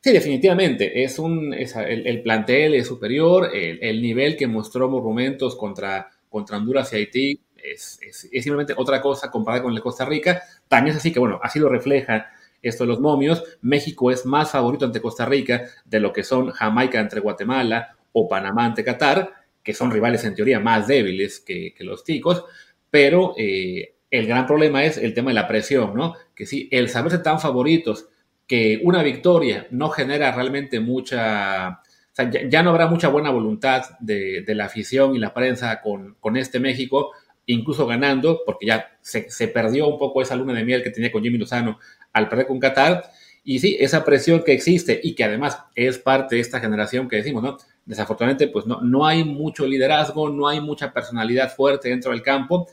[0.00, 1.02] Sí, definitivamente.
[1.02, 6.96] Es un, el, plantel es superior, el, nivel que mostró Monumentos contra, contra Honduras y
[6.96, 8.00] Haití es,
[8.32, 10.42] simplemente otra cosa comparada con de Costa Rica.
[10.68, 12.30] También es así que, bueno, así lo refleja
[12.62, 13.42] esto de los momios.
[13.60, 18.28] México es más favorito ante Costa Rica de lo que son Jamaica entre Guatemala o
[18.28, 19.32] Panamá ante Qatar,
[19.62, 22.44] que son rivales en teoría más débiles que, los ticos,
[22.90, 26.14] pero eh, el gran problema es el tema de la presión, ¿no?
[26.34, 28.08] Que si el saberse tan favoritos
[28.48, 33.84] que una victoria no genera realmente mucha, o sea, ya, no habrá mucha buena voluntad
[34.00, 37.12] de, la afición y la prensa con, este México,
[37.44, 41.22] incluso ganando, porque ya se, perdió un poco esa luna de miel que tenía con
[41.22, 41.78] Jimmy Lozano
[42.14, 43.04] al perder con Qatar.
[43.44, 47.16] Y sí, esa presión que existe y que además es parte de esta generación que
[47.16, 47.58] decimos, ¿no?
[47.84, 52.66] Desafortunadamente, pues no, no hay mucho liderazgo, no hay mucha personalidad fuerte dentro del campo.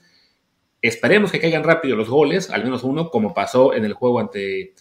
[0.82, 4.74] Esperemos que caigan rápido los goles, al menos uno, como pasó en el juego ante,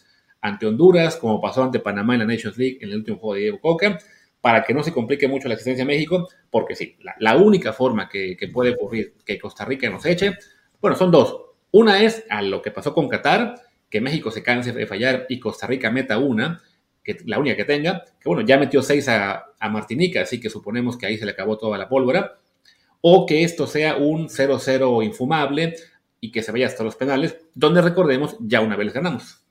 [0.45, 3.41] ante Honduras, como pasó ante Panamá en la Nations League en el último juego de
[3.41, 3.99] Diego Coca,
[4.43, 8.11] para que no se complique mucho la existencia de México, porque sí, la, única forma
[8.11, 10.37] que, puede ocurrir que Costa Rica nos eche,
[10.83, 11.41] bueno, son dos.
[11.71, 13.55] Una es a lo que pasó con Qatar,
[13.89, 16.61] que México se canse de fallar y Costa Rica meta una,
[17.03, 20.51] que la única que tenga, que bueno, ya metió seis a, a Martinica, así que
[20.51, 22.39] suponemos que ahí se le acabó toda la pólvora,
[23.01, 25.75] o que esto sea un 0-0 infumable
[26.21, 29.44] y que se vaya hasta los penales, donde recordemos, ya una vez ganamos.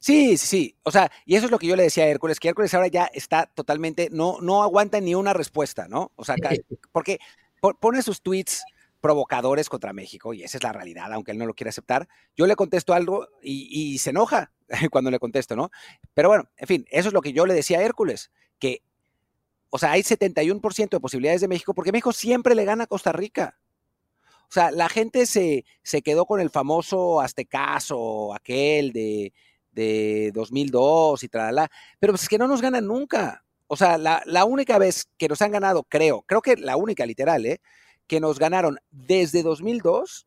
[0.00, 0.76] Sí, sí, sí.
[0.82, 2.88] O sea, y eso es lo que yo le decía a Hércules, que Hércules ahora
[2.88, 6.10] ya está totalmente, no, no aguanta ni una respuesta, ¿no?
[6.16, 6.36] O sea,
[6.92, 7.18] porque
[7.80, 8.62] pone sus tweets
[9.00, 12.08] provocadores contra México, y esa es la realidad, aunque él no lo quiera aceptar.
[12.34, 14.52] Yo le contesto algo y, se enoja
[14.90, 15.70] cuando le contesto, ¿no?
[16.14, 18.82] Pero bueno, en fin, eso es lo que yo le decía a Hércules, que,
[19.68, 23.12] o sea, hay 71% de posibilidades de México, porque México siempre le gana a Costa
[23.12, 23.58] Rica.
[24.48, 29.32] O sea, la gente se, se quedó con el famoso aztecaso, aquel de
[29.72, 31.68] de 2002 y tal,
[31.98, 33.44] pero pues es que no nos ganan nunca.
[33.66, 37.46] O sea, la, única vez que nos han ganado, creo, creo que la única literal,
[37.46, 37.60] ¿eh?
[38.08, 40.26] que nos ganaron desde 2002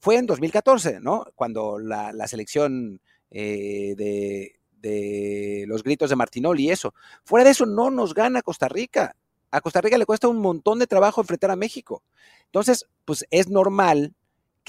[0.00, 1.26] fue en 2014, ¿no?
[1.34, 6.94] Cuando la, selección eh, de, de, los gritos de Martinoli y eso.
[7.24, 9.14] Fuera de eso, no nos gana Costa Rica.
[9.50, 12.02] A Costa Rica le cuesta un montón de trabajo enfrentar a México.
[12.46, 14.14] Entonces, pues es normal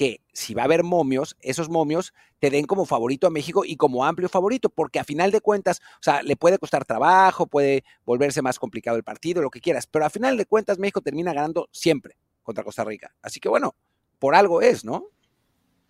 [0.00, 3.76] que si va a haber momios, esos momios te den como favorito a México y
[3.76, 7.84] como amplio favorito, porque a final de cuentas, o sea, le puede costar trabajo, puede
[8.06, 11.34] volverse más complicado el partido, lo que quieras, pero a final de cuentas México termina
[11.34, 13.14] ganando siempre contra Costa Rica.
[13.20, 13.74] Así que bueno,
[14.18, 15.08] por algo es, ¿no?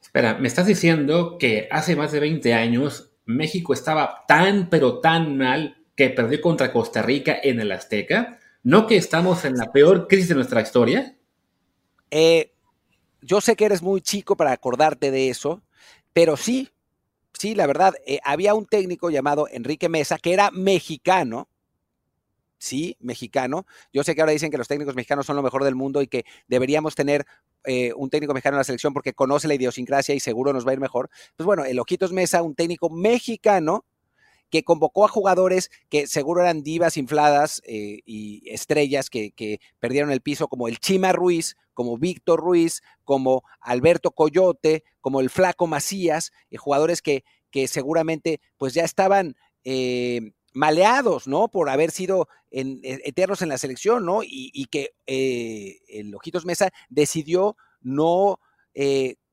[0.02, 5.38] Espera, me estás diciendo que hace más de 20 años México estaba tan, pero tan
[5.38, 8.40] mal que perdió contra Costa Rica en el Azteca.
[8.64, 11.16] ¿No que estamos en la peor crisis de nuestra historia?
[12.10, 12.50] Eh,
[13.22, 15.62] yo sé que eres muy chico para acordarte de eso,
[16.12, 16.70] pero sí,
[17.32, 21.48] sí, la verdad, eh, había un técnico llamado Enrique Mesa que era mexicano,
[22.58, 23.66] sí, mexicano.
[23.92, 26.06] Yo sé que ahora dicen que los técnicos mexicanos son lo mejor del mundo y
[26.06, 27.26] que deberíamos tener
[27.64, 30.70] eh, un técnico mexicano en la selección porque conoce la idiosincrasia y seguro nos va
[30.70, 31.10] a ir mejor.
[31.36, 33.84] Pues bueno, el Ojitos Mesa, un técnico mexicano
[34.50, 40.20] que convocó a jugadores que seguro eran divas infladas eh, y estrellas que, perdieron el
[40.20, 46.32] piso, como el Chima Ruiz, como Víctor Ruiz, como Alberto Coyote, como el Flaco Macías,
[46.50, 51.48] eh, jugadores que, que, seguramente pues ya estaban eh, maleados, ¿no?
[51.48, 54.22] Por haber sido en, eternos en la selección, ¿no?
[54.24, 58.40] Y, y que el Ojitos Mesa decidió no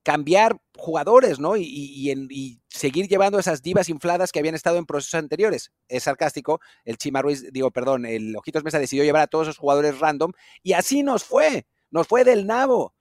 [0.08, 1.58] cambiar jugadores, ¿no?
[1.58, 5.74] Y, seguir llevando esas divas infladas que habían estado en procesos anteriores.
[5.90, 9.58] Es sarcástico, el Chima Ruiz, digo, perdón, el Ojitos Mesa decidió llevar a todos esos
[9.58, 10.32] jugadores random
[10.64, 12.94] y así nos fue, nos fue del nabo.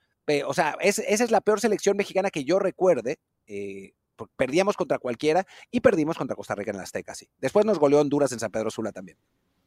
[0.47, 3.21] O sea, esa es la peor selección mexicana que yo recuerde.
[3.47, 3.93] Eh,
[4.37, 7.29] perdíamos contra cualquiera y perdimos contra Costa Rica en la Azteca, sí.
[7.39, 9.17] Después nos goleó Honduras en San Pedro Sula también.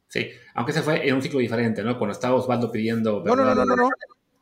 [0.10, 1.98] Sí, aunque se fue en un ciclo diferente, ¿no?
[1.98, 3.24] Cuando estaba Osvaldo pidiendo...
[3.24, 3.90] No, no, no, no, no.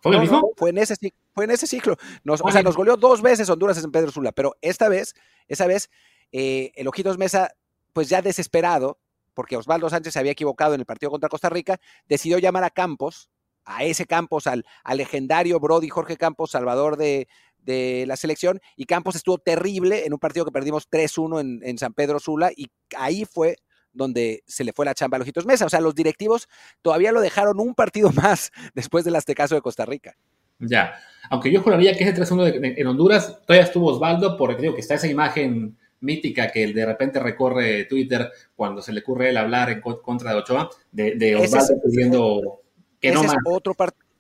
[0.02, 0.52] ¿Fue el mismo?
[0.56, 0.96] fue en ese,
[1.34, 1.98] fue en ese ciclo.
[2.24, 5.16] Nos, o sea, nos goleó dos veces Honduras en Pedro Sula, pero esta vez,
[5.48, 5.90] esa vez,
[6.32, 7.52] eh, el Ojitos Mesa,
[7.94, 9.00] pues ya desesperado,
[9.34, 12.70] porque Osvaldo Sánchez se había equivocado en el partido contra Costa Rica, decidió llamar a
[12.70, 13.30] Campos,
[13.66, 17.28] a ese Campos, al, al legendario Brody Jorge Campos, salvador de,
[17.60, 21.78] de, la selección, y Campos estuvo terrible en un partido que perdimos 3-1 en, en
[21.78, 23.58] San Pedro Sula, y ahí fue
[23.98, 25.66] donde se le fue la chamba a Ojitos Mesa.
[25.66, 26.48] O sea, los directivos
[26.82, 30.16] todavía lo dejaron un partido más después del Aztecaso de Costa Rica.
[30.60, 30.96] Ya,
[31.30, 34.96] aunque yo juraría que ese 3-1 en Honduras todavía estuvo Osvaldo, porque digo que está
[34.96, 39.82] esa imagen mítica que de repente recorre Twitter cuando se le ocurre el hablar en
[39.82, 42.62] contra de Ochoa, de, Osvaldo pidiendo
[43.00, 43.76] que no es Otro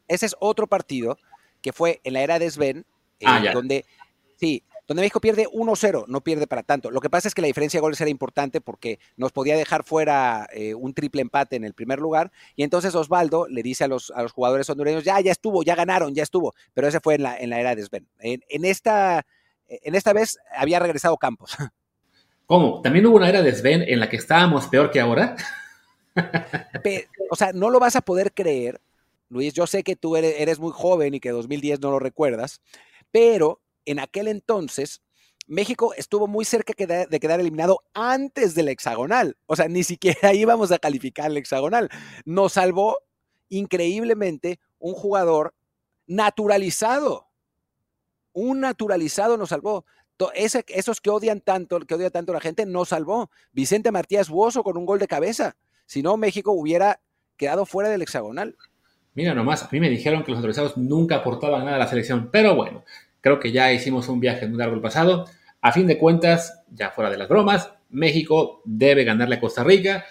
[0.07, 1.17] ese es otro partido
[1.61, 2.85] que fue en la era de Sven,
[3.25, 3.85] ah, eh, donde,
[4.37, 6.89] sí, donde México pierde 1-0, no pierde para tanto.
[6.89, 9.83] Lo que pasa es que la diferencia de goles era importante porque nos podía dejar
[9.83, 13.87] fuera eh, un triple empate en el primer lugar y entonces Osvaldo le dice a
[13.89, 17.15] los, a los jugadores hondureños, ya, ya estuvo, ya ganaron, ya estuvo, pero ese fue
[17.15, 18.07] en la, en la era de Sven.
[18.19, 19.25] En, en, esta,
[19.67, 21.57] en esta vez había regresado Campos.
[22.45, 22.81] ¿Cómo?
[22.81, 25.35] ¿También hubo una era de Sven en la que estábamos peor que ahora?
[27.29, 28.79] o sea, no lo vas a poder creer,
[29.29, 32.61] Luis, yo sé que tú eres, eres muy joven y que 2010 no lo recuerdas,
[33.11, 35.01] pero en aquel entonces
[35.47, 39.37] México estuvo muy cerca de quedar eliminado antes del hexagonal.
[39.45, 41.89] O sea, ni siquiera íbamos a calificar el hexagonal.
[42.25, 42.97] Nos salvó
[43.49, 45.55] increíblemente un jugador
[46.05, 47.27] naturalizado.
[48.33, 49.85] Un naturalizado nos salvó.
[50.33, 53.31] Esos que odian tanto, que odia tanto la gente, nos salvó.
[53.53, 55.55] Vicente Martínez Buoso con un gol de cabeza.
[55.85, 56.99] Si no, México hubiera
[57.37, 58.57] quedado fuera del hexagonal.
[59.13, 62.29] Mira nomás, a mí me dijeron que los naturalizados nunca aportaban nada a la selección,
[62.31, 62.83] pero bueno,
[63.27, 65.25] Creo que ya hicimos un viaje muy largo el pasado.
[65.59, 70.05] A fin de cuentas, ya fuera de las bromas, México debe ganarle a Costa Rica,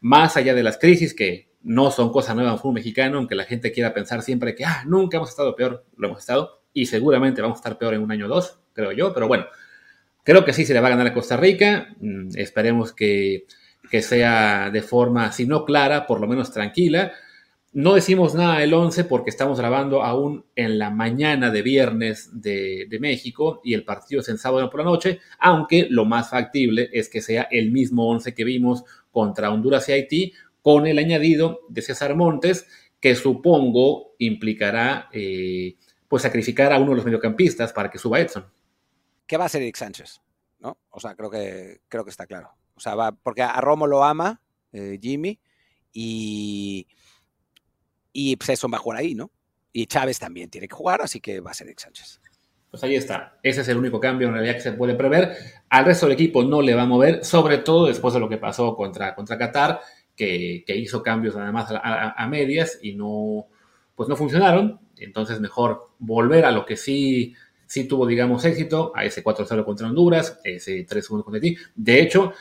[0.00, 3.42] más allá de las crisis que no son cosas nuevas en fútbol mexicano, aunque la
[3.42, 7.42] gente quiera pensar siempre que ah, nunca hemos estado peor, lo hemos estado, y seguramente
[7.42, 9.46] vamos a estar peor en un año o dos, creo yo, pero bueno,
[10.22, 13.46] creo que sí se le va a ganar a Costa Rica, mm, esperemos que,
[13.90, 17.10] que sea de forma, si no clara, por lo menos tranquila,
[17.72, 22.88] no decimos nada del 11 porque estamos grabando aún en la mañana de viernes de,
[23.00, 27.08] México y el partido es en sábado por la noche, aunque lo más factible es
[27.08, 31.82] que sea el mismo 11 que vimos contra Honduras y Haití, con el añadido de
[31.82, 32.66] César Montes,
[32.98, 35.76] que supongo implicará eh,
[36.08, 38.46] pues sacrificar a uno de los mediocampistas para que suba Edson.
[39.26, 40.20] ¿Qué va a hacer Eric Sánchez?
[40.58, 40.76] ¿No?
[40.90, 42.50] O sea, creo que, creo que está claro.
[42.74, 44.42] O sea, va, porque a Romo lo ama,
[44.72, 45.38] eh, Jimmy,
[45.92, 46.86] y
[48.12, 49.30] y pues eso va a jugar ahí, ¿no?
[49.72, 52.20] Y Chávez también tiene que jugar, así que va a ser Eric Sánchez.
[52.70, 53.38] Pues ahí está.
[53.42, 55.36] Ese es el único cambio en realidad que se puede prever.
[55.68, 58.36] Al resto del equipo no le va a mover, sobre todo después de lo que
[58.36, 59.80] pasó contra, contra Qatar,
[60.14, 63.46] que, hizo cambios además a, medias y no,
[63.96, 64.78] pues no funcionaron.
[64.98, 67.34] Entonces mejor volver a lo que sí,
[67.66, 71.56] sí tuvo, digamos, éxito, a ese 4-0 contra Honduras, ese 3-1 contra ti.
[71.74, 72.34] De hecho,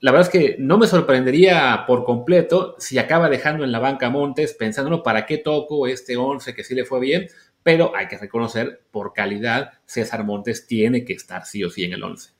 [0.00, 4.10] la verdad es que no me sorprendería por completo si acaba dejando en la banca
[4.10, 7.28] Montes pensándolo para qué toco este 11 que sí le fue bien,
[7.62, 11.92] pero hay que reconocer por calidad César Montes tiene que estar sí o sí en
[11.92, 12.30] el 11.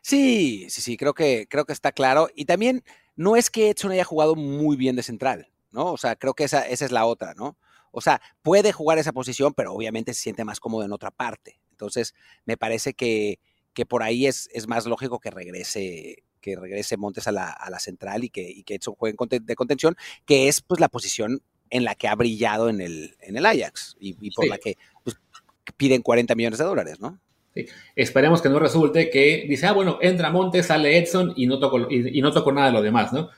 [0.00, 2.28] Sí, sí, sí, creo que, creo que está claro.
[2.34, 2.82] Y también
[3.14, 5.92] no es que Edson haya jugado muy bien de central, ¿no?
[5.92, 7.56] O sea, creo que esa, esa es la otra, ¿no?
[7.92, 11.60] O sea, puede jugar esa posición, pero obviamente se siente más cómodo en otra parte.
[11.70, 13.38] Entonces, me parece que,
[13.74, 17.70] que por ahí es, es más lógico que regrese que regrese Montes a la, a
[17.70, 19.96] la central y que, y que Edson juegue de contención,
[20.26, 23.96] que es pues la posición en la que ha brillado en el, en el Ajax
[23.98, 25.16] y, por la que pues,
[25.76, 27.18] piden 40 millones de dólares, ¿no?
[27.54, 27.66] Sí.
[27.96, 31.90] Esperemos que no resulte que dice, ah, bueno, entra Montes, sale Edson y no toco,
[31.90, 33.30] y, no toco nada de lo demás, ¿no?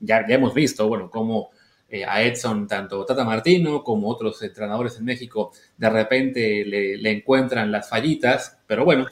[0.00, 1.50] ya, ya hemos visto, bueno, cómo
[1.88, 7.10] eh, a Edson, tanto Tata Martino como otros entrenadores en México, de repente le, le
[7.10, 9.06] encuentran las fallitas, pero bueno,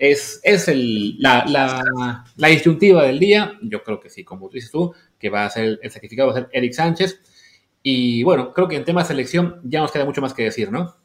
[0.00, 3.58] es, es el, la, la, la, instructiva del día.
[3.60, 6.40] Yo creo que sí, como dices tú, que va a ser el sacrificado, va a
[6.40, 7.20] ser Eric Sánchez.
[7.82, 10.72] Y bueno, creo que en tema de selección ya nos queda mucho más que decir,
[10.72, 10.96] ¿no?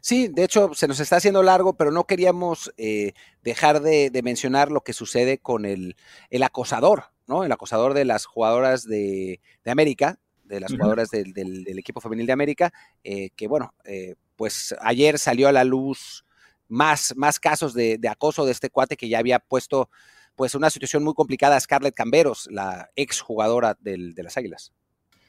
[0.00, 4.70] Sí, de hecho se nos está haciendo largo, pero no queríamos eh, dejar de, mencionar
[4.70, 5.96] lo que sucede con el,
[6.30, 7.42] el, acosador, ¿no?
[7.42, 12.26] El acosador de las jugadoras de, de América, de las jugadoras del, del, equipo femenil
[12.26, 16.25] de América, eh, que bueno, eh, pues ayer salió a la luz
[16.68, 19.90] más, más casos de, acoso de este cuate que ya había puesto
[20.34, 24.72] pues una situación muy complicada a Scarlett Camberos, la ex jugadora de las Águilas.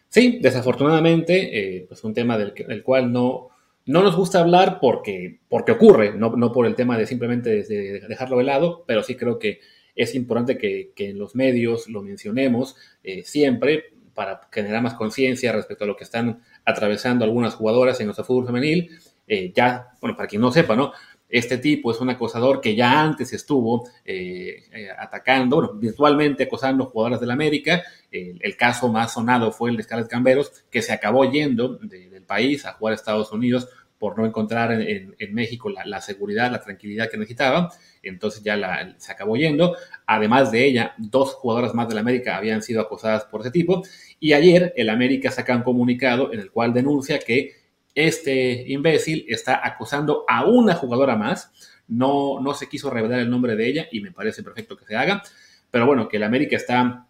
[0.10, 3.50] Sí, desafortunadamente, eh, pues un tema del, cual no,
[3.86, 7.64] no nos gusta hablar porque, porque ocurre, no, no por el tema de simplemente
[8.08, 9.60] dejarlo de lado, pero sí creo que
[9.96, 15.84] es importante que, en los medios lo mencionemos eh, siempre para generar más conciencia respecto
[15.84, 18.98] a lo que están atravesando algunas jugadoras en nuestro fútbol femenil.
[19.28, 20.94] Eh, ya, bueno, para quien no sepa, ¿no?
[21.30, 26.86] Este tipo es un acosador que ya antes estuvo eh, eh, atacando, bueno, virtualmente acosando
[26.86, 27.84] jugadoras del América.
[28.12, 32.66] el caso más sonado fue el de Scarlett Camberos, que se acabó yendo del país
[32.66, 33.68] a jugar a Estados Unidos
[34.00, 37.72] por no encontrar en, México la, seguridad, la tranquilidad que necesitaba.
[38.04, 39.76] Entonces ya se acabó yendo.
[40.06, 43.84] Además de ella, dos jugadoras más del América habían sido acosadas por ese tipo.
[44.20, 47.56] Y ayer el América saca un comunicado en el cual denuncia que
[47.98, 51.52] este imbécil está acusando a una jugadora más.
[51.88, 54.96] No, no se quiso revelar el nombre de ella y me parece perfecto que se
[54.96, 55.24] haga.
[55.72, 57.08] Pero bueno, que el América está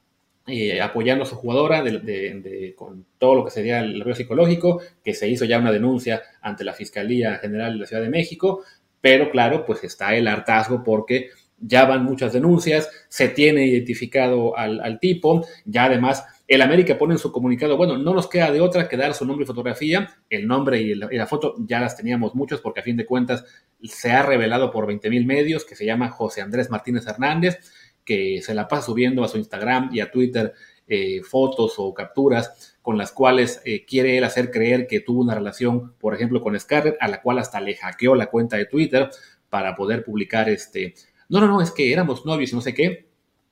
[0.48, 1.84] eh, apoyando a su jugadora
[2.78, 6.64] con todo lo que sería el río psicológico, que se hizo ya una denuncia ante
[6.64, 8.64] la Fiscalía General de la Ciudad de México,
[9.02, 15.00] pero claro, pues está el hartazgo porque ya van muchas denuncias, se tiene identificado al,
[15.02, 18.88] tipo, ya además el América pone en su comunicado, bueno, no nos queda de otra
[18.88, 22.62] que dar su nombre y fotografía, el nombre y la, foto ya las teníamos muchos
[22.62, 23.46] porque a fin de cuentas
[23.84, 27.60] se ha revelado por 20 mil medios que se llama José Andrés Martínez Hernández,
[28.06, 30.54] que se la pasa subiendo a su Instagram y a Twitter
[30.88, 35.36] eh, fotos o capturas con las cuales eh, quiere él hacer creer que tuvo una
[35.36, 39.10] relación, por ejemplo, con Scarlett, a la cual hasta le hackeó la cuenta de Twitter
[39.50, 40.94] para poder publicar este
[41.30, 43.10] no, no, no, es que éramos novios y no sé qué.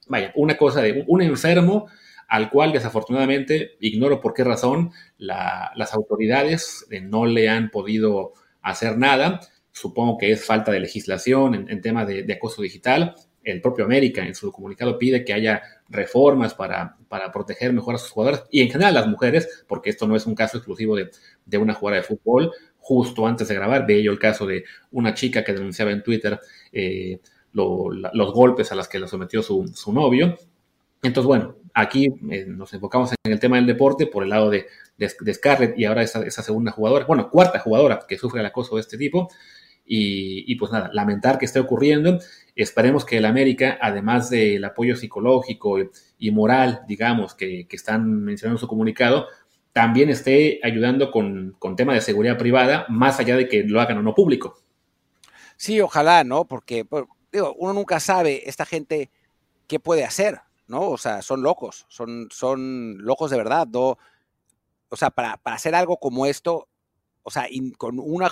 [0.08, 1.88] Vaya, una cosa de un enfermo
[2.28, 8.98] al cual desafortunadamente, ignoro por qué razón, las autoridades eh, no le han podido hacer
[8.98, 9.40] nada.
[9.72, 13.16] Supongo que es falta de legislación en, en temas de, acoso digital.
[13.44, 18.00] El propio América en su comunicado pide que haya reformas para, para, proteger mejor a
[18.00, 20.96] sus jugadores y en general a las mujeres, porque esto no es un caso exclusivo
[20.96, 21.12] de,
[21.46, 22.52] de una jugadora de fútbol.
[22.80, 26.40] Justo antes de grabar, veía yo el caso de una chica que denunciaba en Twitter
[26.72, 27.20] eh,
[27.56, 30.38] los golpes a los que le sometió su, novio.
[31.04, 34.66] Entonces, bueno, aquí eh, nos enfocamos en el tema del deporte por el lado de,
[35.34, 38.82] Scarlett y ahora esa, esa, segunda jugadora, bueno, cuarta jugadora que sufre el acoso de
[38.82, 39.30] este tipo.
[39.88, 42.18] Y, pues nada, lamentar que esté ocurriendo.
[42.56, 45.78] Esperemos que el América, además del apoyo psicológico
[46.18, 49.28] y, moral, digamos, que, están mencionando en su comunicado,
[49.74, 54.00] también esté ayudando con, con tema de seguridad privada, más allá de que lo hagan
[54.00, 54.58] o no público.
[55.58, 56.46] Sí, ojalá, ¿no?
[56.46, 56.86] Porque
[57.58, 59.10] uno nunca sabe esta gente
[59.68, 60.90] qué puede hacer, ¿no?
[60.90, 63.68] O sea, son locos, son, son locos de verdad.
[63.76, 63.98] O
[64.96, 66.68] sea, para, hacer algo como esto,
[67.24, 67.48] o sea,
[67.78, 68.32] con una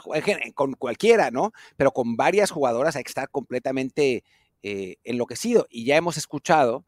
[0.53, 1.51] con cualquiera, ¿no?
[1.77, 4.23] Pero con varias jugadoras hay que estar completamente
[4.61, 5.67] eh, enloquecido.
[5.69, 6.85] Y ya hemos escuchado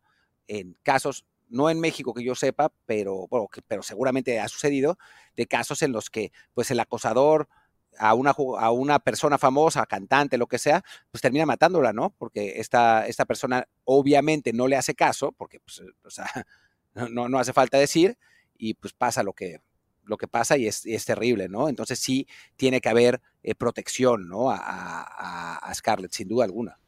[0.47, 4.97] en casos, no en México que yo sepa, pero, bueno, pero seguramente ha sucedido,
[5.35, 7.49] de casos en los que pues el acosador
[7.97, 12.13] a una, a una persona famosa, cantante, lo que sea, pues termina matándola, ¿no?
[12.17, 15.81] Porque esta, esta persona obviamente no le hace caso, porque pues,
[16.13, 16.29] sea,
[17.09, 18.17] no, no hace falta decir,
[18.57, 19.59] y pues pasa lo que,
[20.05, 21.69] lo que pasa y es, terrible, ¿no?
[21.69, 24.49] Entonces sí tiene que haber eh, protección, ¿no?
[24.51, 26.79] A, a, a, Scarlett, sin duda alguna.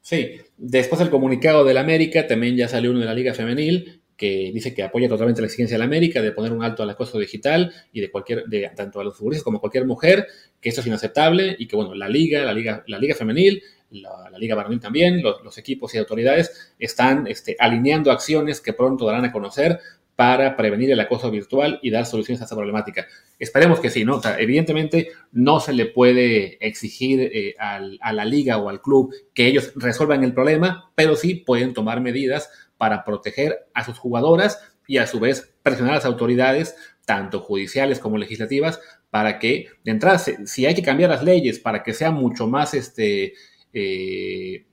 [0.00, 4.50] Sí, después del comunicado del América también ya salió uno de la Liga Femenil que
[4.52, 7.18] dice que apoya totalmente la exigencia de la América de poner un alto al acoso
[7.18, 10.26] digital y de cualquier, de, tanto a los futbolistas como a cualquier mujer,
[10.60, 14.38] que esto es inaceptable y que, bueno, la liga, la liga, la liga femenil, la,
[14.38, 19.32] liga varonil también, los, equipos y autoridades están este, alineando acciones que pronto darán a
[19.32, 19.78] conocer
[20.16, 23.06] para prevenir el acoso virtual y dar soluciones a esta problemática.
[23.38, 24.20] Esperemos que sí, ¿no?
[24.38, 29.72] evidentemente no se le puede exigir eh, a la liga o al club que ellos
[29.74, 32.48] resuelvan el problema, pero sí pueden tomar medidas
[32.84, 36.76] para proteger a sus jugadoras y a su vez presionar a las autoridades,
[37.06, 38.78] tanto judiciales como legislativas,
[39.08, 42.74] para que, de entrada, si hay que cambiar las leyes para que sea mucho más
[42.74, 43.32] este,
[43.72, 44.66] eh,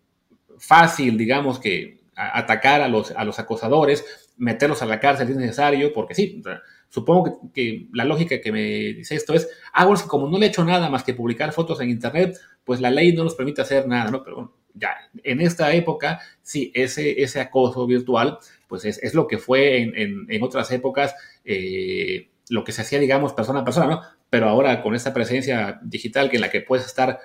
[0.58, 4.04] fácil, digamos, que atacar a los, a los acosadores,
[4.36, 6.44] meterlos a la cárcel si es necesario, porque sí,
[6.90, 10.50] supongo que, la lógica que me dice esto es, ah, bueno, como no le he
[10.50, 13.88] hecho nada más que publicar fotos en Internet, pues la ley no nos permite hacer
[13.88, 14.22] nada, ¿no?
[14.22, 19.38] Pero bueno, ya en esta época, sí, ese, ese acoso virtual, pues es, lo que
[19.38, 21.14] fue en, otras épocas,
[21.44, 24.02] eh, lo que se hacía, digamos, persona a persona, ¿no?
[24.30, 27.20] Pero ahora con esta presencia digital que en la que puedes estar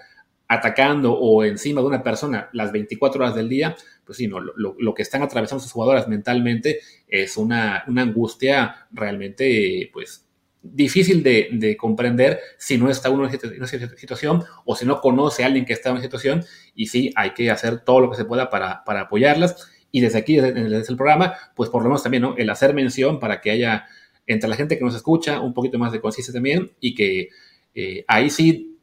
[0.49, 4.95] atacando o encima de una persona las 24 horas del día, pues sí, no, lo,
[4.95, 10.26] que están atravesando sus jugadoras mentalmente es una, una angustia realmente, pues,
[10.73, 15.47] difícil de, comprender si no está uno en una situación o si no conoce a
[15.47, 16.45] alguien que está en una situación.
[16.75, 19.69] Y sí hay que hacer todo lo que se pueda para, apoyarlas.
[19.91, 23.41] Y desde aquí, desde, el programa, pues por lo menos también el hacer mención para
[23.41, 23.87] que haya
[24.27, 27.29] entre la gente que nos escucha un poquito más de conciencia también y que
[27.75, 28.79] eh, ahí sí,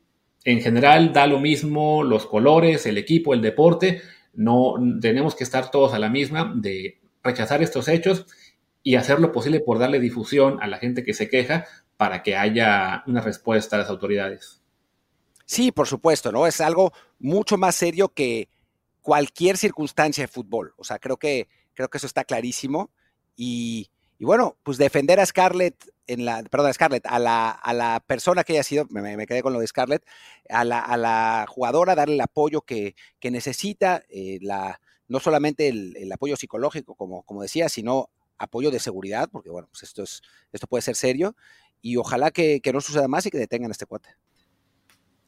[0.45, 4.01] en general, da lo mismo los colores, el equipo, el deporte,
[4.34, 8.25] no tenemos que estar todos a la misma de rechazar estos hechos
[8.84, 11.65] y hacer lo posible por darle difusión a la gente que se queja
[11.97, 14.61] para que haya una respuesta a las autoridades.
[15.45, 16.45] Sí, por supuesto, ¿no?
[16.47, 18.49] Es algo mucho más serio que
[19.01, 20.73] cualquier circunstancia de fútbol.
[20.77, 22.91] O sea, creo que, creo que eso está clarísimo.
[23.36, 25.75] Y, bueno, pues defender a Scarlett,
[26.07, 29.41] en la, perdón, a Scarlett, a la, a la persona que haya sido, me, quedé
[29.41, 30.05] con lo de Scarlett,
[30.49, 35.67] a la, a la jugadora, darle el apoyo que, que necesita, eh, la, no solamente
[35.67, 40.03] el, el, apoyo psicológico, como, como decía, sino apoyo de seguridad, porque bueno, pues esto,
[40.03, 40.21] es,
[40.51, 41.36] esto puede ser serio,
[41.81, 44.09] y ojalá que, no suceda más y que detengan este cuate.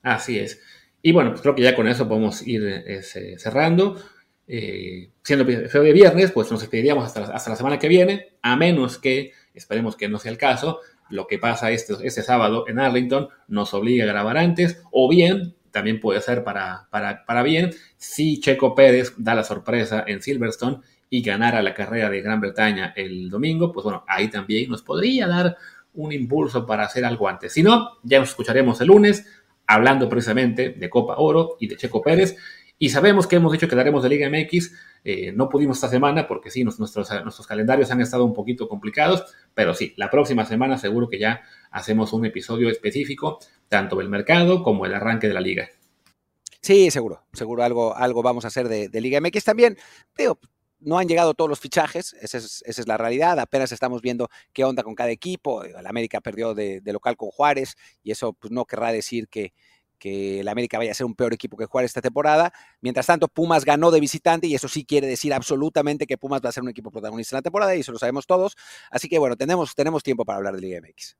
[0.01, 0.61] Así es.
[1.01, 4.01] Y bueno, pues creo que ya con eso podemos ir este, cerrando.
[4.47, 8.55] Eh, siendo de viernes, pues nos despediríamos hasta la, hasta la semana que viene, a
[8.55, 12.79] menos que, esperemos que no sea el caso, lo que pasa este, este sábado en
[12.79, 17.71] Arlington nos obliga a grabar antes, o bien también puede ser para, para, para bien
[17.97, 20.79] si Checo Pérez da la sorpresa en Silverstone
[21.09, 25.27] y ganara la carrera de Gran Bretaña el domingo, pues bueno, ahí también nos podría
[25.27, 25.57] dar
[25.93, 27.53] un impulso para hacer algo antes.
[27.53, 29.25] Si no, ya nos escucharemos el lunes
[29.67, 32.35] hablando precisamente de Copa Oro y de Checo Pérez.
[32.77, 34.73] Y sabemos que hemos dicho que daremos de Liga MX.
[35.05, 36.93] Eh, no pudimos esta semana porque sí, nuestros,
[37.23, 41.43] nuestros calendarios han estado un poquito complicados, pero sí, la próxima semana seguro que ya
[41.71, 43.39] hacemos un episodio específico,
[43.69, 45.69] tanto del mercado como el arranque de la liga.
[46.65, 49.77] Sí, seguro, seguro algo, algo vamos a hacer de, Liga MX también.
[50.17, 50.39] Veo,
[50.86, 54.83] no han llegado todos los fichajes, esa es, la realidad, apenas estamos viendo qué onda
[54.83, 58.91] con cada equipo, el América perdió de, local con Juárez y eso pues, no querrá
[58.91, 59.53] decir que,
[59.97, 62.53] que el América vaya a ser un peor equipo que Juárez esta temporada.
[62.81, 66.49] Mientras tanto, Pumas ganó de visitante y eso sí quiere decir absolutamente que Pumas va
[66.49, 68.55] a ser un equipo protagonista en la temporada y eso lo sabemos todos.
[68.91, 71.17] Así que bueno, tenemos, tenemos tiempo para hablar de Liga MX.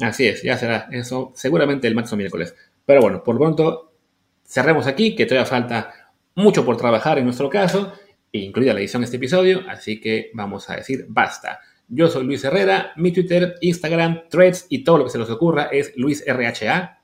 [0.00, 2.54] Así es, ya será eso seguramente el martes o miércoles.
[2.86, 3.92] Pero bueno, por pronto
[4.44, 7.92] cerremos aquí, que todavía falta mucho por trabajar en nuestro caso
[8.32, 11.60] incluida la edición de este episodio, así que vamos a decir basta.
[11.88, 15.64] Yo soy Luis Herrera, mi Twitter, Instagram, Threads y todo lo que se les ocurra
[15.72, 16.98] es LuisRHA.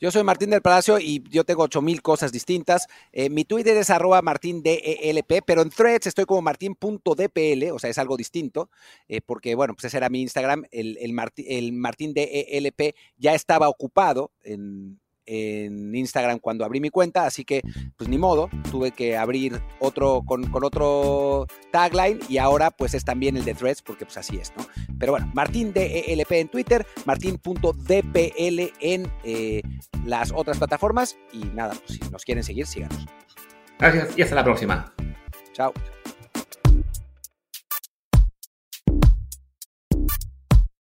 [0.00, 2.86] Yo soy Martín del Palacio y yo tengo 8000 cosas distintas.
[3.12, 7.98] Eh, mi Twitter es arroba martindelp, pero en threads estoy como martin.dpl, o sea, es
[7.98, 8.70] algo distinto,
[9.08, 10.64] eh, porque bueno, pues ese era mi Instagram.
[10.70, 11.14] El, el,
[11.46, 12.80] el martindelp
[13.18, 17.62] ya estaba ocupado en, en Instagram cuando abrí mi cuenta, así que
[17.96, 23.36] pues ni modo, tuve que abrir otro con, otro tagline y ahora pues es también
[23.36, 24.66] el de Threads porque pues así es, ¿no?
[24.98, 29.62] Pero bueno, Martín DELP en Twitter, martín.dpl en eh,
[30.04, 33.06] las otras plataformas y nada, pues si nos quieren seguir, síganos.
[33.78, 34.92] Gracias y hasta la próxima.
[35.52, 35.72] Chao.